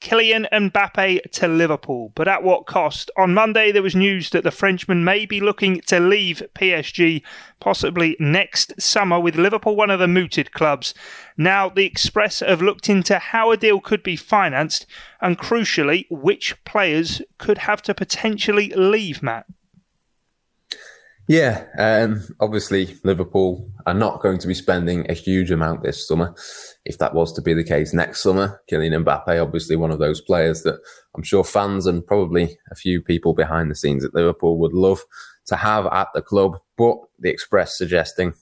Kylian 0.00 0.48
Mbappe 0.50 1.30
to 1.32 1.46
Liverpool, 1.48 2.12
but 2.14 2.26
at 2.26 2.42
what 2.42 2.66
cost? 2.66 3.10
On 3.16 3.34
Monday, 3.34 3.70
there 3.70 3.82
was 3.82 3.94
news 3.94 4.30
that 4.30 4.42
the 4.42 4.50
Frenchman 4.50 5.04
may 5.04 5.26
be 5.26 5.40
looking 5.40 5.80
to 5.82 6.00
leave 6.00 6.42
PSG, 6.54 7.22
possibly 7.60 8.16
next 8.18 8.80
summer, 8.80 9.20
with 9.20 9.36
Liverpool 9.36 9.76
one 9.76 9.90
of 9.90 10.00
the 10.00 10.08
mooted 10.08 10.52
clubs. 10.52 10.94
Now, 11.36 11.68
the 11.68 11.84
Express 11.84 12.40
have 12.40 12.62
looked 12.62 12.88
into 12.88 13.18
how 13.18 13.50
a 13.50 13.56
deal 13.56 13.80
could 13.80 14.02
be 14.02 14.16
financed, 14.16 14.86
and 15.20 15.38
crucially, 15.38 16.06
which 16.10 16.64
players 16.64 17.22
could 17.38 17.58
have 17.58 17.82
to 17.82 17.94
potentially 17.94 18.72
leave, 18.74 19.22
Matt. 19.22 19.46
Yeah, 21.32 21.64
um, 21.78 22.22
obviously 22.40 22.98
Liverpool 23.04 23.66
are 23.86 23.94
not 23.94 24.20
going 24.20 24.36
to 24.36 24.46
be 24.46 24.52
spending 24.52 25.10
a 25.10 25.14
huge 25.14 25.50
amount 25.50 25.82
this 25.82 26.06
summer. 26.06 26.34
If 26.84 26.98
that 26.98 27.14
was 27.14 27.32
to 27.32 27.40
be 27.40 27.54
the 27.54 27.64
case 27.64 27.94
next 27.94 28.20
summer, 28.20 28.60
Kylian 28.70 29.02
Mbappe, 29.02 29.42
obviously 29.42 29.74
one 29.74 29.90
of 29.90 29.98
those 29.98 30.20
players 30.20 30.62
that 30.64 30.78
I'm 31.16 31.22
sure 31.22 31.42
fans 31.42 31.86
and 31.86 32.06
probably 32.06 32.58
a 32.70 32.74
few 32.74 33.00
people 33.00 33.32
behind 33.32 33.70
the 33.70 33.74
scenes 33.74 34.04
at 34.04 34.12
Liverpool 34.12 34.58
would 34.58 34.74
love 34.74 35.00
to 35.46 35.56
have 35.56 35.86
at 35.86 36.08
the 36.12 36.20
club. 36.20 36.58
But 36.76 36.98
the 37.18 37.30
Express 37.30 37.78
suggesting, 37.78 38.34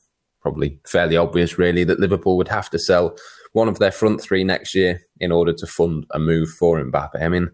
probably 0.42 0.80
fairly 0.85 1.16
obvious 1.16 1.59
really, 1.59 1.85
that 1.85 2.00
Liverpool 2.00 2.37
would 2.38 2.49
have 2.49 2.70
to 2.70 2.78
sell 2.80 3.16
one 3.52 3.68
of 3.68 3.78
their 3.78 3.92
front 3.92 4.20
three 4.20 4.42
next 4.42 4.75
year 4.75 5.00
in 5.20 5.30
order 5.30 5.52
to 5.52 5.66
fund 5.68 6.06
a 6.11 6.18
move 6.18 6.49
for 6.49 6.82
Mbappe. 6.85 7.23
I 7.23 7.28
mean, 7.28 7.52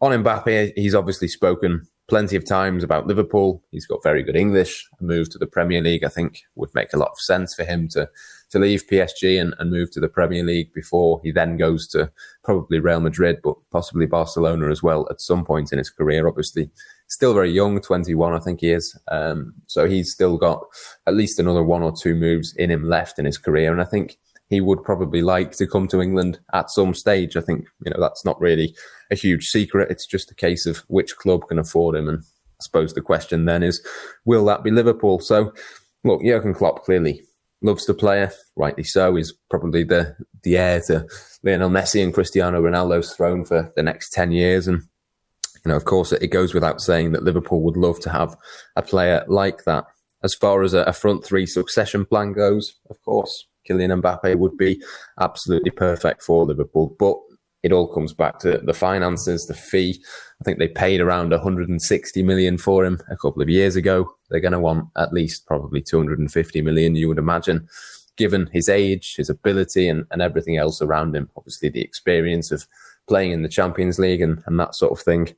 on 0.00 0.24
Mbappe, 0.24 0.72
he's 0.74 0.96
obviously 0.96 1.28
spoken 1.28 1.86
plenty 2.12 2.36
of 2.36 2.44
times 2.44 2.84
about 2.84 3.06
Liverpool. 3.06 3.64
He's 3.70 3.86
got 3.86 4.02
very 4.02 4.22
good 4.22 4.36
English. 4.36 4.86
A 5.00 5.02
move 5.02 5.30
to 5.30 5.38
the 5.38 5.46
Premier 5.46 5.80
League, 5.80 6.04
I 6.04 6.10
think, 6.10 6.42
would 6.56 6.68
make 6.74 6.92
a 6.92 6.98
lot 6.98 7.08
of 7.10 7.18
sense 7.18 7.54
for 7.54 7.64
him 7.64 7.88
to 7.88 8.06
to 8.50 8.58
leave 8.58 8.86
PSG 8.86 9.40
and, 9.40 9.54
and 9.58 9.70
move 9.70 9.90
to 9.92 10.00
the 10.00 10.10
Premier 10.10 10.44
League 10.44 10.74
before 10.74 11.22
he 11.24 11.32
then 11.32 11.56
goes 11.56 11.88
to 11.88 12.12
probably 12.44 12.80
Real 12.80 13.00
Madrid, 13.00 13.38
but 13.42 13.54
possibly 13.70 14.04
Barcelona 14.04 14.68
as 14.68 14.82
well 14.82 15.08
at 15.10 15.22
some 15.22 15.42
point 15.42 15.72
in 15.72 15.78
his 15.78 15.88
career. 15.88 16.28
Obviously, 16.28 16.68
still 17.08 17.32
very 17.32 17.50
young, 17.50 17.80
21, 17.80 18.34
I 18.34 18.40
think 18.40 18.60
he 18.60 18.72
is. 18.72 18.94
Um, 19.10 19.54
so 19.66 19.88
he's 19.88 20.12
still 20.12 20.36
got 20.36 20.62
at 21.06 21.14
least 21.14 21.38
another 21.38 21.62
one 21.62 21.82
or 21.82 21.96
two 21.96 22.14
moves 22.14 22.54
in 22.56 22.70
him 22.70 22.86
left 22.86 23.18
in 23.18 23.24
his 23.24 23.38
career. 23.38 23.72
And 23.72 23.80
I 23.80 23.86
think 23.86 24.18
he 24.52 24.60
would 24.60 24.84
probably 24.84 25.22
like 25.22 25.52
to 25.52 25.66
come 25.66 25.88
to 25.88 26.02
England 26.02 26.38
at 26.52 26.70
some 26.70 26.92
stage. 26.92 27.38
I 27.38 27.40
think, 27.40 27.64
you 27.86 27.90
know, 27.90 27.98
that's 27.98 28.22
not 28.22 28.38
really 28.38 28.76
a 29.10 29.14
huge 29.14 29.46
secret. 29.46 29.90
It's 29.90 30.06
just 30.06 30.30
a 30.30 30.34
case 30.34 30.66
of 30.66 30.84
which 30.88 31.16
club 31.16 31.48
can 31.48 31.58
afford 31.58 31.96
him. 31.96 32.06
And 32.06 32.18
I 32.18 32.60
suppose 32.60 32.92
the 32.92 33.00
question 33.00 33.46
then 33.46 33.62
is, 33.62 33.82
will 34.26 34.44
that 34.44 34.62
be 34.62 34.70
Liverpool? 34.70 35.20
So, 35.20 35.54
look, 36.04 36.22
Jurgen 36.22 36.52
Klopp 36.52 36.84
clearly 36.84 37.22
loves 37.62 37.86
the 37.86 37.94
player, 37.94 38.30
rightly 38.54 38.84
so. 38.84 39.16
He's 39.16 39.32
probably 39.48 39.84
the, 39.84 40.14
the 40.42 40.58
heir 40.58 40.82
to 40.88 41.06
Lionel 41.42 41.70
Messi 41.70 42.04
and 42.04 42.12
Cristiano 42.12 42.60
Ronaldo's 42.60 43.14
throne 43.14 43.46
for 43.46 43.72
the 43.74 43.82
next 43.82 44.10
10 44.10 44.32
years. 44.32 44.68
And, 44.68 44.82
you 45.64 45.70
know, 45.70 45.76
of 45.76 45.86
course, 45.86 46.12
it 46.12 46.28
goes 46.28 46.52
without 46.52 46.82
saying 46.82 47.12
that 47.12 47.22
Liverpool 47.22 47.62
would 47.62 47.78
love 47.78 48.00
to 48.00 48.10
have 48.10 48.36
a 48.76 48.82
player 48.82 49.24
like 49.28 49.64
that. 49.64 49.86
As 50.22 50.34
far 50.34 50.62
as 50.62 50.74
a, 50.74 50.82
a 50.82 50.92
front 50.92 51.24
three 51.24 51.46
succession 51.46 52.04
plan 52.04 52.34
goes, 52.34 52.74
of 52.90 53.00
course, 53.02 53.46
Kylian 53.68 54.00
Mbappe 54.00 54.36
would 54.36 54.56
be 54.56 54.82
absolutely 55.20 55.70
perfect 55.70 56.22
for 56.22 56.44
Liverpool. 56.44 56.96
But 56.98 57.16
it 57.62 57.72
all 57.72 57.86
comes 57.86 58.12
back 58.12 58.38
to 58.40 58.58
the 58.58 58.74
finances, 58.74 59.46
the 59.46 59.54
fee. 59.54 60.02
I 60.40 60.44
think 60.44 60.58
they 60.58 60.68
paid 60.68 61.00
around 61.00 61.30
160 61.30 62.22
million 62.22 62.58
for 62.58 62.84
him 62.84 63.00
a 63.08 63.16
couple 63.16 63.40
of 63.40 63.48
years 63.48 63.76
ago. 63.76 64.12
They're 64.30 64.40
going 64.40 64.52
to 64.52 64.60
want 64.60 64.88
at 64.96 65.12
least 65.12 65.46
probably 65.46 65.80
250 65.80 66.60
million, 66.62 66.96
you 66.96 67.08
would 67.08 67.18
imagine, 67.18 67.68
given 68.16 68.50
his 68.52 68.68
age, 68.68 69.14
his 69.16 69.30
ability, 69.30 69.88
and, 69.88 70.06
and 70.10 70.20
everything 70.20 70.56
else 70.56 70.82
around 70.82 71.14
him. 71.14 71.30
Obviously, 71.36 71.68
the 71.68 71.82
experience 71.82 72.50
of 72.50 72.66
playing 73.08 73.32
in 73.32 73.42
the 73.42 73.48
Champions 73.48 73.98
League 73.98 74.20
and, 74.20 74.42
and 74.46 74.58
that 74.58 74.74
sort 74.74 74.92
of 74.92 75.04
thing. 75.04 75.34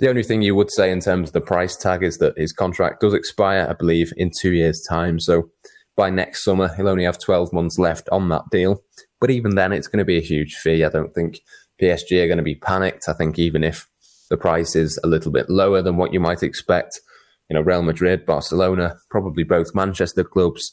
The 0.00 0.08
only 0.08 0.22
thing 0.22 0.42
you 0.42 0.54
would 0.54 0.70
say 0.70 0.90
in 0.90 1.00
terms 1.00 1.30
of 1.30 1.32
the 1.32 1.40
price 1.40 1.76
tag 1.76 2.02
is 2.02 2.18
that 2.18 2.36
his 2.36 2.52
contract 2.52 3.00
does 3.00 3.14
expire, 3.14 3.66
I 3.70 3.74
believe, 3.74 4.12
in 4.16 4.30
two 4.38 4.52
years' 4.52 4.82
time. 4.82 5.20
So 5.20 5.50
by 5.96 6.10
next 6.10 6.44
summer. 6.44 6.74
He'll 6.74 6.88
only 6.88 7.04
have 7.04 7.18
12 7.18 7.52
months 7.52 7.78
left 7.78 8.08
on 8.10 8.28
that 8.28 8.50
deal. 8.50 8.82
But 9.20 9.30
even 9.30 9.54
then, 9.54 9.72
it's 9.72 9.86
going 9.86 9.98
to 9.98 10.04
be 10.04 10.18
a 10.18 10.22
huge 10.22 10.54
fee. 10.54 10.84
I 10.84 10.88
don't 10.88 11.14
think 11.14 11.40
PSG 11.80 12.22
are 12.22 12.26
going 12.26 12.38
to 12.38 12.44
be 12.44 12.56
panicked. 12.56 13.08
I 13.08 13.12
think 13.12 13.38
even 13.38 13.64
if 13.64 13.88
the 14.30 14.36
price 14.36 14.74
is 14.74 14.98
a 15.04 15.06
little 15.06 15.32
bit 15.32 15.48
lower 15.50 15.82
than 15.82 15.96
what 15.96 16.12
you 16.12 16.20
might 16.20 16.42
expect, 16.42 17.00
you 17.48 17.54
know, 17.54 17.62
Real 17.62 17.82
Madrid, 17.82 18.26
Barcelona, 18.26 18.96
probably 19.10 19.44
both 19.44 19.74
Manchester 19.74 20.24
clubs, 20.24 20.72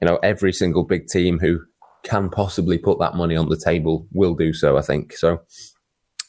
you 0.00 0.08
know, 0.08 0.18
every 0.22 0.52
single 0.52 0.84
big 0.84 1.06
team 1.08 1.38
who 1.38 1.60
can 2.02 2.30
possibly 2.30 2.78
put 2.78 2.98
that 2.98 3.14
money 3.14 3.36
on 3.36 3.48
the 3.48 3.60
table 3.62 4.06
will 4.12 4.34
do 4.34 4.52
so, 4.52 4.76
I 4.76 4.82
think. 4.82 5.16
So, 5.16 5.42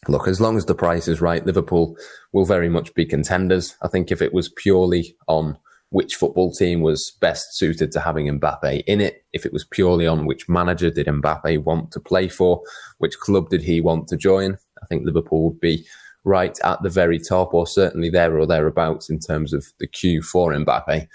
look, 0.07 0.27
as 0.27 0.41
long 0.41 0.57
as 0.57 0.65
the 0.65 0.75
price 0.75 1.07
is 1.07 1.21
right, 1.21 1.45
Liverpool 1.45 1.95
will 2.31 2.45
very 2.45 2.69
much 2.69 2.93
be 2.93 3.05
contenders. 3.05 3.75
I 3.81 3.87
think 3.87 4.11
if 4.11 4.21
it 4.21 4.33
was 4.33 4.49
purely 4.49 5.15
on 5.27 5.57
which 5.93 6.15
football 6.15 6.51
team 6.51 6.81
was 6.81 7.15
best 7.21 7.55
suited 7.55 7.91
to 7.91 7.99
having 7.99 8.25
Mbappe 8.25 8.83
in 8.87 8.99
it. 8.99 9.23
If 9.31 9.45
it 9.45 9.53
was 9.53 9.63
purely 9.63 10.07
on 10.07 10.25
which 10.25 10.49
manager 10.49 10.89
did 10.89 11.05
Mbappe 11.05 11.63
want 11.63 11.91
to 11.91 11.99
play 11.99 12.27
for, 12.27 12.63
which 12.97 13.19
club 13.19 13.49
did 13.49 13.61
he 13.61 13.79
want 13.79 14.07
to 14.07 14.17
join, 14.17 14.57
I 14.81 14.87
think 14.87 15.05
Liverpool 15.05 15.43
would 15.43 15.59
be 15.59 15.85
right 16.23 16.57
at 16.63 16.81
the 16.81 16.89
very 16.89 17.19
top, 17.19 17.53
or 17.53 17.67
certainly 17.67 18.09
there 18.09 18.35
or 18.39 18.47
thereabouts 18.47 19.07
in 19.07 19.19
terms 19.19 19.53
of 19.53 19.67
the 19.79 19.85
queue 19.85 20.23
for 20.23 20.51
Mbappe. 20.51 21.07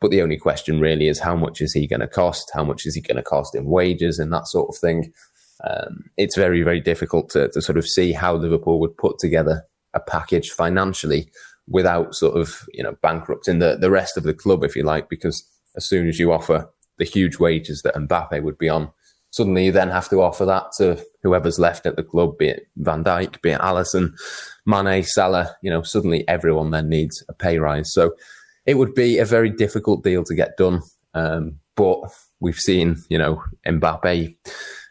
But 0.00 0.10
the 0.10 0.22
only 0.22 0.38
question 0.38 0.80
really 0.80 1.08
is 1.08 1.18
how 1.18 1.36
much 1.36 1.60
is 1.60 1.74
he 1.74 1.86
going 1.86 2.00
to 2.00 2.08
cost? 2.08 2.50
How 2.54 2.64
much 2.64 2.86
is 2.86 2.94
he 2.94 3.02
going 3.02 3.16
to 3.18 3.22
cost 3.22 3.54
in 3.54 3.66
wages 3.66 4.18
and 4.18 4.32
that 4.32 4.46
sort 4.46 4.70
of 4.70 4.80
thing? 4.80 5.12
Um, 5.62 6.04
it's 6.16 6.38
very, 6.38 6.62
very 6.62 6.80
difficult 6.80 7.28
to, 7.30 7.50
to 7.50 7.60
sort 7.60 7.76
of 7.76 7.86
see 7.86 8.12
how 8.12 8.34
Liverpool 8.34 8.80
would 8.80 8.96
put 8.96 9.18
together 9.18 9.64
a 9.92 10.00
package 10.00 10.50
financially 10.50 11.28
without 11.68 12.14
sort 12.14 12.36
of, 12.36 12.62
you 12.72 12.82
know, 12.82 12.96
bankrupting 13.02 13.58
the, 13.58 13.76
the 13.76 13.90
rest 13.90 14.16
of 14.16 14.24
the 14.24 14.34
club, 14.34 14.64
if 14.64 14.76
you 14.76 14.82
like, 14.82 15.08
because 15.08 15.46
as 15.76 15.86
soon 15.86 16.08
as 16.08 16.18
you 16.18 16.32
offer 16.32 16.68
the 16.98 17.04
huge 17.04 17.38
wages 17.38 17.82
that 17.82 17.94
Mbappe 17.94 18.42
would 18.42 18.58
be 18.58 18.68
on, 18.68 18.90
suddenly 19.30 19.66
you 19.66 19.72
then 19.72 19.90
have 19.90 20.10
to 20.10 20.20
offer 20.20 20.44
that 20.44 20.66
to 20.76 21.02
whoever's 21.22 21.58
left 21.58 21.86
at 21.86 21.96
the 21.96 22.02
club, 22.02 22.36
be 22.36 22.48
it 22.48 22.66
Van 22.76 23.02
Dijk, 23.02 23.40
be 23.40 23.50
it 23.50 23.60
Alisson 23.60 24.12
Mane, 24.66 25.02
Salah, 25.02 25.54
you 25.62 25.70
know, 25.70 25.82
suddenly 25.82 26.26
everyone 26.28 26.70
then 26.70 26.88
needs 26.88 27.24
a 27.28 27.32
pay 27.32 27.58
rise. 27.58 27.92
So 27.92 28.14
it 28.66 28.74
would 28.74 28.94
be 28.94 29.18
a 29.18 29.24
very 29.24 29.50
difficult 29.50 30.04
deal 30.04 30.24
to 30.24 30.34
get 30.34 30.56
done. 30.56 30.82
Um, 31.14 31.58
but 31.76 32.00
we've 32.40 32.58
seen, 32.58 32.96
you 33.08 33.18
know, 33.18 33.42
Mbappe 33.66 34.36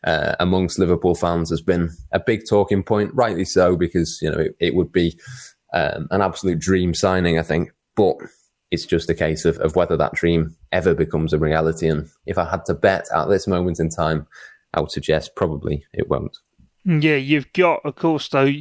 uh, 0.03 0.35
amongst 0.39 0.79
Liverpool 0.79 1.15
fans 1.15 1.51
has 1.51 1.61
been 1.61 1.89
a 2.11 2.19
big 2.19 2.41
talking 2.49 2.81
point, 2.81 3.11
rightly 3.13 3.45
so, 3.45 3.75
because, 3.75 4.17
you 4.21 4.31
know, 4.31 4.39
it, 4.39 4.55
it 4.59 4.75
would 4.75 4.91
be 4.91 5.19
um, 5.73 6.07
an 6.11 6.21
absolute 6.21 6.59
dream 6.59 6.93
signing, 6.93 7.39
I 7.39 7.43
think. 7.43 7.71
But 7.95 8.17
it's 8.71 8.85
just 8.85 9.09
a 9.09 9.13
case 9.13 9.45
of, 9.45 9.57
of 9.57 9.75
whether 9.75 9.97
that 9.97 10.13
dream 10.13 10.55
ever 10.71 10.93
becomes 10.93 11.33
a 11.33 11.39
reality. 11.39 11.87
And 11.87 12.09
if 12.25 12.37
I 12.37 12.49
had 12.49 12.65
to 12.65 12.73
bet 12.73 13.07
at 13.13 13.29
this 13.29 13.47
moment 13.47 13.79
in 13.79 13.89
time, 13.89 14.27
I 14.73 14.79
would 14.79 14.91
suggest 14.91 15.35
probably 15.35 15.85
it 15.93 16.09
won't. 16.09 16.37
Yeah, 16.83 17.17
you've 17.17 17.53
got, 17.53 17.85
of 17.85 17.95
course, 17.95 18.27
though, 18.27 18.51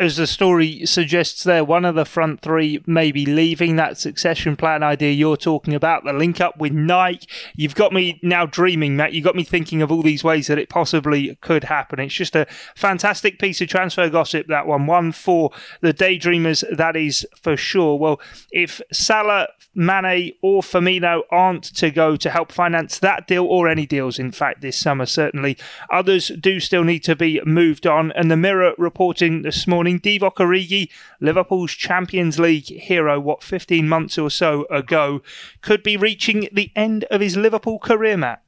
as 0.00 0.16
the 0.16 0.26
story 0.26 0.84
suggests 0.84 1.44
there, 1.44 1.64
one 1.64 1.84
of 1.84 1.94
the 1.94 2.04
front 2.04 2.40
three 2.40 2.82
may 2.86 3.12
be 3.12 3.24
leaving 3.24 3.76
that 3.76 3.98
succession 3.98 4.56
plan 4.56 4.82
idea 4.82 5.12
you're 5.12 5.36
talking 5.36 5.72
about, 5.72 6.02
the 6.02 6.12
link 6.12 6.40
up 6.40 6.58
with 6.58 6.72
Nike. 6.72 7.28
You've 7.54 7.76
got 7.76 7.92
me 7.92 8.18
now 8.20 8.46
dreaming, 8.46 8.96
Matt. 8.96 9.12
You've 9.12 9.24
got 9.24 9.36
me 9.36 9.44
thinking 9.44 9.80
of 9.80 9.92
all 9.92 10.02
these 10.02 10.24
ways 10.24 10.48
that 10.48 10.58
it 10.58 10.68
possibly 10.68 11.36
could 11.36 11.62
happen. 11.62 12.00
It's 12.00 12.14
just 12.14 12.34
a 12.34 12.48
fantastic 12.74 13.38
piece 13.38 13.60
of 13.60 13.68
transfer 13.68 14.08
gossip, 14.08 14.48
that 14.48 14.66
one. 14.66 14.86
One 14.86 15.12
for 15.12 15.52
the 15.82 15.94
daydreamers, 15.94 16.64
that 16.76 16.96
is 16.96 17.24
for 17.40 17.56
sure. 17.56 17.96
Well, 17.96 18.20
if 18.50 18.80
Salah, 18.92 19.48
Mane, 19.72 20.32
or 20.42 20.62
Firmino 20.62 21.22
aren't 21.30 21.62
to 21.76 21.92
go 21.92 22.16
to 22.16 22.30
help 22.30 22.50
finance 22.50 22.98
that 22.98 23.28
deal, 23.28 23.44
or 23.44 23.68
any 23.68 23.86
deals, 23.86 24.18
in 24.18 24.32
fact, 24.32 24.62
this 24.62 24.76
summer, 24.76 25.06
certainly, 25.06 25.56
others 25.92 26.32
do 26.40 26.58
still 26.58 26.82
need 26.82 27.04
to 27.04 27.14
be 27.14 27.35
moved 27.44 27.86
on. 27.86 28.12
And 28.12 28.30
the 28.30 28.36
Mirror 28.36 28.74
reporting 28.78 29.42
this 29.42 29.66
morning, 29.66 30.00
Divock 30.00 30.36
Origi, 30.36 30.88
Liverpool's 31.20 31.72
Champions 31.72 32.38
League 32.38 32.66
hero, 32.66 33.18
what, 33.20 33.42
15 33.42 33.88
months 33.88 34.18
or 34.18 34.30
so 34.30 34.64
ago, 34.70 35.22
could 35.60 35.82
be 35.82 35.96
reaching 35.96 36.48
the 36.52 36.70
end 36.76 37.04
of 37.04 37.20
his 37.20 37.36
Liverpool 37.36 37.78
career, 37.78 38.16
Matt. 38.16 38.42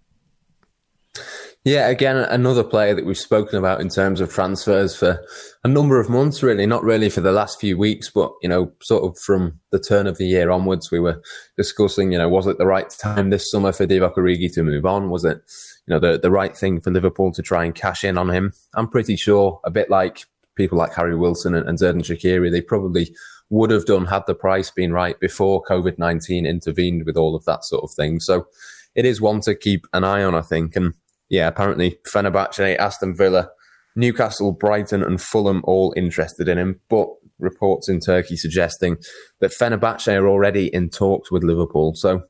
Yeah, 1.69 1.89
again, 1.89 2.17
another 2.17 2.65
player 2.65 2.95
that 2.95 3.05
we've 3.05 3.19
spoken 3.19 3.59
about 3.59 3.83
in 3.83 3.91
terms 3.91 4.23
of 4.23 4.33
transfers 4.33 4.97
for 4.97 5.23
a 5.63 5.69
number 5.69 6.01
of 6.01 6.09
months, 6.09 6.43
really. 6.43 6.65
Not 6.65 6.83
really 6.83 7.11
for 7.11 7.21
the 7.21 7.31
last 7.31 7.61
few 7.61 7.77
weeks, 7.77 8.09
but, 8.09 8.33
you 8.41 8.49
know, 8.49 8.73
sort 8.81 9.05
of 9.05 9.19
from 9.19 9.61
the 9.71 9.79
turn 9.79 10.07
of 10.07 10.17
the 10.17 10.25
year 10.25 10.51
onwards, 10.51 10.91
we 10.91 10.99
were 10.99 11.21
discussing, 11.59 12.11
you 12.11 12.17
know, 12.17 12.27
was 12.27 12.47
it 12.47 12.57
the 12.57 12.65
right 12.65 12.89
time 12.89 13.29
this 13.29 13.51
summer 13.51 13.71
for 13.73 13.87
Divock 13.87 14.15
Origi 14.15 14.51
to 14.55 14.63
move 14.63 14.87
on? 14.87 15.11
Was 15.11 15.27
it, 15.27 15.43
you 15.87 15.93
know, 15.93 15.99
the, 15.99 16.19
the 16.19 16.31
right 16.31 16.57
thing 16.57 16.81
for 16.81 16.91
Liverpool 16.91 17.33
to 17.33 17.43
try 17.43 17.67
and 17.67 17.75
cash 17.75 18.03
in 18.03 18.17
on 18.17 18.31
him. 18.31 18.55
I'm 18.73 18.89
pretty 18.89 19.17
sure, 19.17 19.61
a 19.63 19.71
bit 19.71 19.91
like 19.91 20.25
people 20.55 20.79
like 20.79 20.95
Harry 20.95 21.17
Wilson 21.17 21.55
and, 21.55 21.69
and 21.69 21.79
Xherdan 21.79 22.01
Shaqiri, 22.01 22.51
they 22.51 22.63
probably 22.63 23.15
would 23.51 23.71
have 23.71 23.85
done 23.85 24.07
had 24.07 24.25
the 24.27 24.35
price 24.35 24.71
been 24.71 24.95
right 24.95 25.21
before 25.21 25.63
COVID 25.65 25.99
19 25.99 26.47
intervened 26.47 27.05
with 27.05 27.19
all 27.19 27.37
of 27.37 27.45
that 27.45 27.67
sort 27.67 27.85
of 27.85 27.91
thing. 27.91 28.21
So 28.21 28.47
it 28.95 29.05
is 29.05 29.21
one 29.21 29.43
to 29.43 29.55
keep 29.55 29.87
an 29.93 30.05
eye 30.05 30.23
on, 30.23 30.35
I 30.35 30.41
think. 30.41 30.75
And 30.75 30.95
yeah, 31.29 31.49
apparently 31.49 31.99
Fenerbahce, 32.07 32.77
Aston 32.79 33.17
Villa, 33.17 33.51
Newcastle, 33.97 34.53
Brighton, 34.53 35.03
and 35.03 35.21
Fulham 35.21 35.63
all 35.65 35.93
interested 35.97 36.49
in 36.49 36.59
him. 36.59 36.81
But 36.89 37.09
reports 37.39 37.89
in 37.89 38.01
Turkey 38.01 38.37
suggesting 38.37 38.97
that 39.41 39.53
Fenerbahce 39.53 40.13
are 40.13 40.29
already 40.29 40.67
in 40.75 40.91
talks 40.91 41.31
with 41.31 41.45
Liverpool. 41.45 41.95
So 41.95 42.23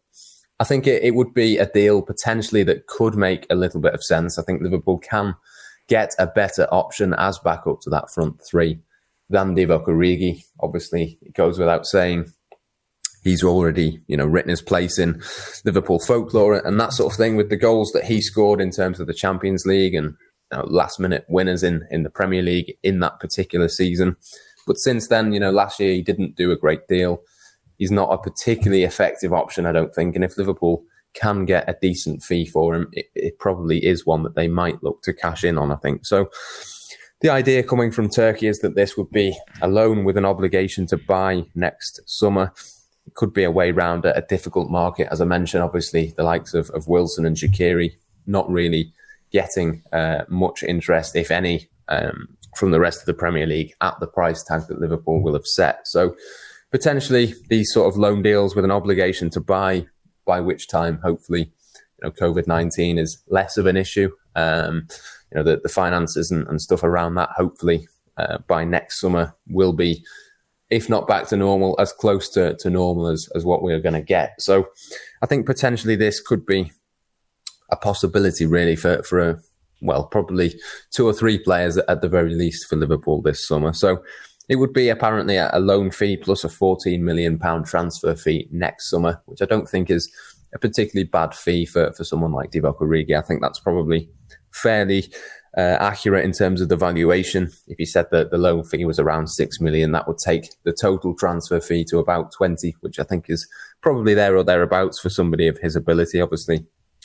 I 0.60 0.64
think 0.64 0.86
it, 0.86 1.02
it 1.02 1.14
would 1.14 1.34
be 1.34 1.58
a 1.58 1.66
deal 1.66 2.02
potentially 2.02 2.62
that 2.64 2.86
could 2.86 3.14
make 3.14 3.46
a 3.50 3.54
little 3.54 3.80
bit 3.80 3.94
of 3.94 4.02
sense. 4.02 4.38
I 4.38 4.42
think 4.42 4.62
Liverpool 4.62 4.98
can 4.98 5.34
get 5.88 6.14
a 6.18 6.26
better 6.26 6.66
option 6.70 7.14
as 7.14 7.38
backup 7.38 7.80
to 7.82 7.90
that 7.90 8.10
front 8.10 8.40
three 8.42 8.80
than 9.30 9.54
Divock 9.54 9.86
Origi. 9.86 10.42
Obviously, 10.60 11.18
it 11.22 11.34
goes 11.34 11.58
without 11.58 11.86
saying 11.86 12.30
he's 13.24 13.42
already, 13.42 14.00
you 14.06 14.16
know, 14.16 14.26
written 14.26 14.50
his 14.50 14.62
place 14.62 14.98
in 14.98 15.20
Liverpool 15.64 15.98
folklore 15.98 16.54
and 16.54 16.80
that 16.80 16.92
sort 16.92 17.12
of 17.12 17.16
thing 17.16 17.36
with 17.36 17.50
the 17.50 17.56
goals 17.56 17.92
that 17.92 18.04
he 18.04 18.20
scored 18.20 18.60
in 18.60 18.70
terms 18.70 19.00
of 19.00 19.06
the 19.06 19.14
Champions 19.14 19.66
League 19.66 19.94
and 19.94 20.14
you 20.52 20.58
know, 20.58 20.64
last 20.66 20.98
minute 21.00 21.24
winners 21.28 21.62
in, 21.62 21.86
in 21.90 22.02
the 22.02 22.10
Premier 22.10 22.42
League 22.42 22.74
in 22.82 23.00
that 23.00 23.20
particular 23.20 23.68
season. 23.68 24.16
But 24.66 24.78
since 24.78 25.08
then, 25.08 25.32
you 25.32 25.40
know, 25.40 25.50
last 25.50 25.80
year 25.80 25.92
he 25.92 26.02
didn't 26.02 26.36
do 26.36 26.52
a 26.52 26.56
great 26.56 26.86
deal. 26.88 27.22
He's 27.78 27.90
not 27.90 28.12
a 28.12 28.18
particularly 28.18 28.84
effective 28.84 29.32
option, 29.32 29.66
I 29.66 29.72
don't 29.72 29.94
think. 29.94 30.14
And 30.14 30.24
if 30.24 30.36
Liverpool 30.36 30.82
can 31.14 31.44
get 31.44 31.68
a 31.68 31.76
decent 31.80 32.22
fee 32.22 32.44
for 32.44 32.74
him, 32.74 32.88
it, 32.92 33.06
it 33.14 33.38
probably 33.38 33.84
is 33.84 34.06
one 34.06 34.22
that 34.24 34.34
they 34.34 34.48
might 34.48 34.82
look 34.82 35.02
to 35.02 35.12
cash 35.12 35.44
in 35.44 35.58
on, 35.58 35.70
I 35.70 35.76
think. 35.76 36.04
So 36.04 36.28
the 37.20 37.30
idea 37.30 37.62
coming 37.62 37.90
from 37.90 38.08
Turkey 38.08 38.46
is 38.46 38.60
that 38.60 38.74
this 38.74 38.96
would 38.96 39.10
be 39.10 39.36
a 39.60 39.68
loan 39.68 40.04
with 40.04 40.16
an 40.16 40.24
obligation 40.24 40.86
to 40.88 40.96
buy 40.96 41.44
next 41.54 42.00
summer 42.06 42.52
could 43.14 43.32
be 43.32 43.44
a 43.44 43.50
way 43.50 43.70
round 43.70 44.04
a, 44.04 44.16
a, 44.16 44.22
difficult 44.22 44.70
market. 44.70 45.08
As 45.10 45.20
I 45.20 45.24
mentioned, 45.24 45.62
obviously 45.62 46.12
the 46.16 46.22
likes 46.22 46.54
of, 46.54 46.70
of 46.70 46.88
Wilson 46.88 47.26
and 47.26 47.36
Shaqiri 47.36 47.92
not 48.26 48.50
really 48.50 48.92
getting 49.30 49.82
uh, 49.92 50.24
much 50.28 50.62
interest, 50.62 51.16
if 51.16 51.30
any, 51.30 51.68
um, 51.88 52.28
from 52.56 52.70
the 52.70 52.80
rest 52.80 53.00
of 53.00 53.06
the 53.06 53.14
Premier 53.14 53.46
League 53.46 53.72
at 53.80 53.98
the 54.00 54.06
price 54.06 54.42
tag 54.42 54.62
that 54.68 54.80
Liverpool 54.80 55.22
will 55.22 55.34
have 55.34 55.46
set. 55.46 55.86
So 55.86 56.16
potentially 56.70 57.34
these 57.48 57.72
sort 57.72 57.92
of 57.92 57.98
loan 57.98 58.22
deals 58.22 58.54
with 58.54 58.64
an 58.64 58.70
obligation 58.70 59.30
to 59.30 59.40
buy, 59.40 59.86
by 60.26 60.40
which 60.40 60.68
time 60.68 60.98
hopefully 61.02 61.52
you 62.02 62.04
know 62.04 62.10
COVID 62.10 62.46
nineteen 62.46 62.98
is 62.98 63.22
less 63.28 63.56
of 63.56 63.66
an 63.66 63.76
issue. 63.76 64.10
Um, 64.34 64.88
you 65.32 65.36
know 65.36 65.42
the, 65.42 65.60
the 65.62 65.68
finances 65.68 66.30
and, 66.30 66.46
and 66.48 66.60
stuff 66.60 66.82
around 66.82 67.14
that 67.16 67.30
hopefully 67.30 67.88
uh, 68.16 68.38
by 68.46 68.64
next 68.64 69.00
summer 69.00 69.34
will 69.48 69.72
be 69.72 70.04
if 70.70 70.88
not 70.88 71.08
back 71.08 71.28
to 71.28 71.36
normal, 71.36 71.74
as 71.78 71.92
close 71.92 72.28
to, 72.30 72.54
to 72.56 72.70
normal 72.70 73.08
as, 73.08 73.28
as 73.34 73.44
what 73.44 73.62
we're 73.62 73.80
going 73.80 73.94
to 73.94 74.02
get. 74.02 74.40
So 74.40 74.68
I 75.22 75.26
think 75.26 75.46
potentially 75.46 75.96
this 75.96 76.20
could 76.20 76.44
be 76.44 76.72
a 77.70 77.76
possibility 77.76 78.46
really 78.46 78.76
for, 78.76 79.02
for 79.02 79.18
a, 79.18 79.38
well, 79.80 80.04
probably 80.04 80.58
two 80.90 81.06
or 81.06 81.12
three 81.12 81.38
players 81.38 81.76
at 81.76 82.00
the 82.00 82.08
very 82.08 82.34
least 82.34 82.68
for 82.68 82.76
Liverpool 82.76 83.22
this 83.22 83.46
summer. 83.46 83.72
So 83.72 84.02
it 84.48 84.56
would 84.56 84.72
be 84.72 84.88
apparently 84.88 85.36
a, 85.36 85.58
loan 85.58 85.90
fee 85.90 86.16
plus 86.16 86.44
a 86.44 86.48
14 86.48 87.04
million 87.04 87.38
pound 87.38 87.66
transfer 87.66 88.14
fee 88.14 88.48
next 88.50 88.90
summer, 88.90 89.20
which 89.26 89.42
I 89.42 89.46
don't 89.46 89.68
think 89.68 89.90
is 89.90 90.10
a 90.54 90.58
particularly 90.58 91.08
bad 91.08 91.34
fee 91.34 91.66
for, 91.66 91.92
for 91.92 92.04
someone 92.04 92.32
like 92.32 92.50
Divock 92.50 92.78
Origi. 92.78 93.16
I 93.16 93.22
think 93.22 93.42
that's 93.42 93.60
probably 93.60 94.08
fairly 94.50 95.10
uh, 95.58 95.76
accurate 95.80 96.24
in 96.24 96.30
terms 96.30 96.60
of 96.60 96.68
the 96.68 96.76
valuation. 96.76 97.50
If 97.66 97.80
you 97.80 97.86
said 97.86 98.06
that 98.12 98.30
the 98.30 98.38
loan 98.38 98.62
fee 98.62 98.84
was 98.84 99.00
around 99.00 99.26
six 99.26 99.60
million, 99.60 99.90
that 99.90 100.06
would 100.06 100.18
take 100.18 100.54
the 100.62 100.72
total 100.72 101.16
transfer 101.16 101.60
fee 101.60 101.84
to 101.86 101.98
about 101.98 102.30
20, 102.32 102.76
which 102.80 103.00
I 103.00 103.02
think 103.02 103.24
is 103.28 103.48
probably 103.80 104.14
there 104.14 104.36
or 104.36 104.44
thereabouts 104.44 105.00
for 105.00 105.10
somebody 105.10 105.48
of 105.48 105.58
his 105.58 105.74
ability. 105.74 106.20
Obviously, 106.20 106.64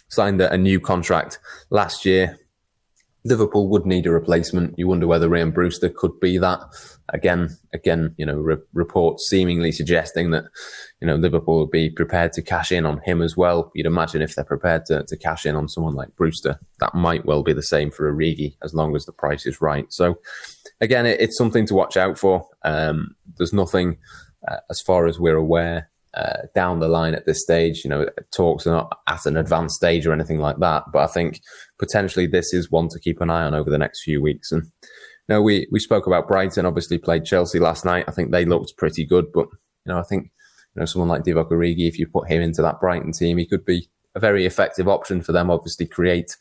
signed 0.10 0.40
a, 0.40 0.54
a 0.54 0.58
new 0.58 0.80
contract 0.80 1.40
last 1.72 2.06
year. 2.06 2.38
Liverpool 3.26 3.70
would 3.70 3.86
need 3.86 4.06
a 4.06 4.12
replacement. 4.12 4.78
You 4.78 4.88
wonder 4.88 5.08
whether 5.08 5.30
Ryan 5.30 5.52
Brewster 5.52 5.90
could 5.90 6.20
be 6.20 6.38
that. 6.40 6.60
Again, 7.10 7.58
again, 7.74 8.14
you 8.18 8.26
know, 8.26 8.36
re- 8.36 8.58
reports 8.74 9.30
seemingly 9.30 9.72
suggesting 9.72 10.32
that, 10.32 10.46
you 11.00 11.08
know, 11.08 11.16
Liverpool 11.16 11.60
would 11.60 11.72
be 11.72 11.90
prepared 11.90 12.34
to 12.34 12.42
cash 12.42 12.72
in 12.72 12.86
on 12.86 13.00
him 13.06 13.22
as 13.22 13.38
well. 13.38 13.72
You'd 13.76 13.86
imagine 13.86 14.22
if 14.22 14.36
they're 14.36 14.44
prepared 14.44 14.86
to, 14.88 15.04
to 15.04 15.18
cash 15.18 15.46
in 15.46 15.56
on 15.56 15.70
someone 15.70 15.96
like 15.96 16.16
Brewster, 16.16 16.60
that 16.80 16.96
might 16.96 17.26
well 17.26 17.44
be 17.44 17.54
the 17.54 17.64
same 17.64 17.92
for 17.92 18.12
Origi 18.12 18.56
as 18.62 18.74
long 18.74 18.96
as 18.96 19.06
the 19.06 19.14
price 19.14 19.46
is 19.46 19.62
right. 19.62 19.92
So, 19.92 20.20
again, 20.82 21.06
it, 21.06 21.22
it's 21.22 21.38
something 21.38 21.66
to 21.68 21.76
watch 21.76 21.96
out 21.96 22.18
for. 22.18 22.48
Um, 22.64 23.16
there's 23.38 23.54
nothing, 23.54 23.98
uh, 24.48 24.58
as 24.70 24.82
far 24.82 25.08
as 25.08 25.20
we're 25.20 25.38
aware, 25.38 25.90
uh, 26.16 26.44
down 26.54 26.80
the 26.80 26.88
line 26.88 27.16
at 27.16 27.26
this 27.26 27.42
stage. 27.42 27.84
You 27.84 27.90
know, 27.90 28.06
talks 28.32 28.68
are 28.68 28.72
not 28.72 29.00
at 29.08 29.26
an 29.26 29.38
advanced 29.38 29.76
stage 29.76 30.06
or 30.06 30.14
anything 30.14 30.40
like 30.40 30.58
that. 30.60 30.84
But 30.92 31.04
I 31.04 31.08
think 31.08 31.42
potentially 31.80 32.28
this 32.28 32.54
is 32.54 32.72
one 32.72 32.88
to 32.90 33.00
keep 33.00 33.22
an 33.22 33.30
eye 33.30 33.44
on 33.44 33.56
over 33.56 33.70
the 33.70 33.78
next 33.78 34.04
few 34.04 34.22
weeks. 34.22 34.52
And 34.52 34.64
you 34.64 35.36
know, 35.36 35.42
we 35.42 35.68
we 35.72 35.80
spoke 35.80 36.08
about 36.08 36.28
Brighton. 36.28 36.66
Obviously, 36.66 36.98
played 36.98 37.26
Chelsea 37.26 37.60
last 37.60 37.86
night. 37.86 38.06
I 38.08 38.12
think 38.12 38.32
they 38.32 38.46
looked 38.46 38.78
pretty 38.78 39.06
good. 39.06 39.32
But 39.34 39.48
you 39.86 39.94
know, 39.94 40.00
I 40.00 40.04
think 40.04 40.26
you 40.76 40.80
know 40.80 40.86
someone 40.86 41.10
like 41.10 41.24
Divock 41.24 41.50
Origi, 41.52 41.88
if 41.88 41.98
you 41.98 42.08
put 42.08 42.30
him 42.30 42.42
into 42.42 42.62
that 42.62 42.80
Brighton 42.80 43.12
team, 43.12 43.38
he 43.38 43.48
could 43.48 43.66
be 43.66 43.90
a 44.16 44.20
very 44.20 44.46
effective 44.46 44.88
option 44.88 45.22
for 45.22 45.32
them. 45.32 45.50
Obviously, 45.50 45.88
create 45.88 46.36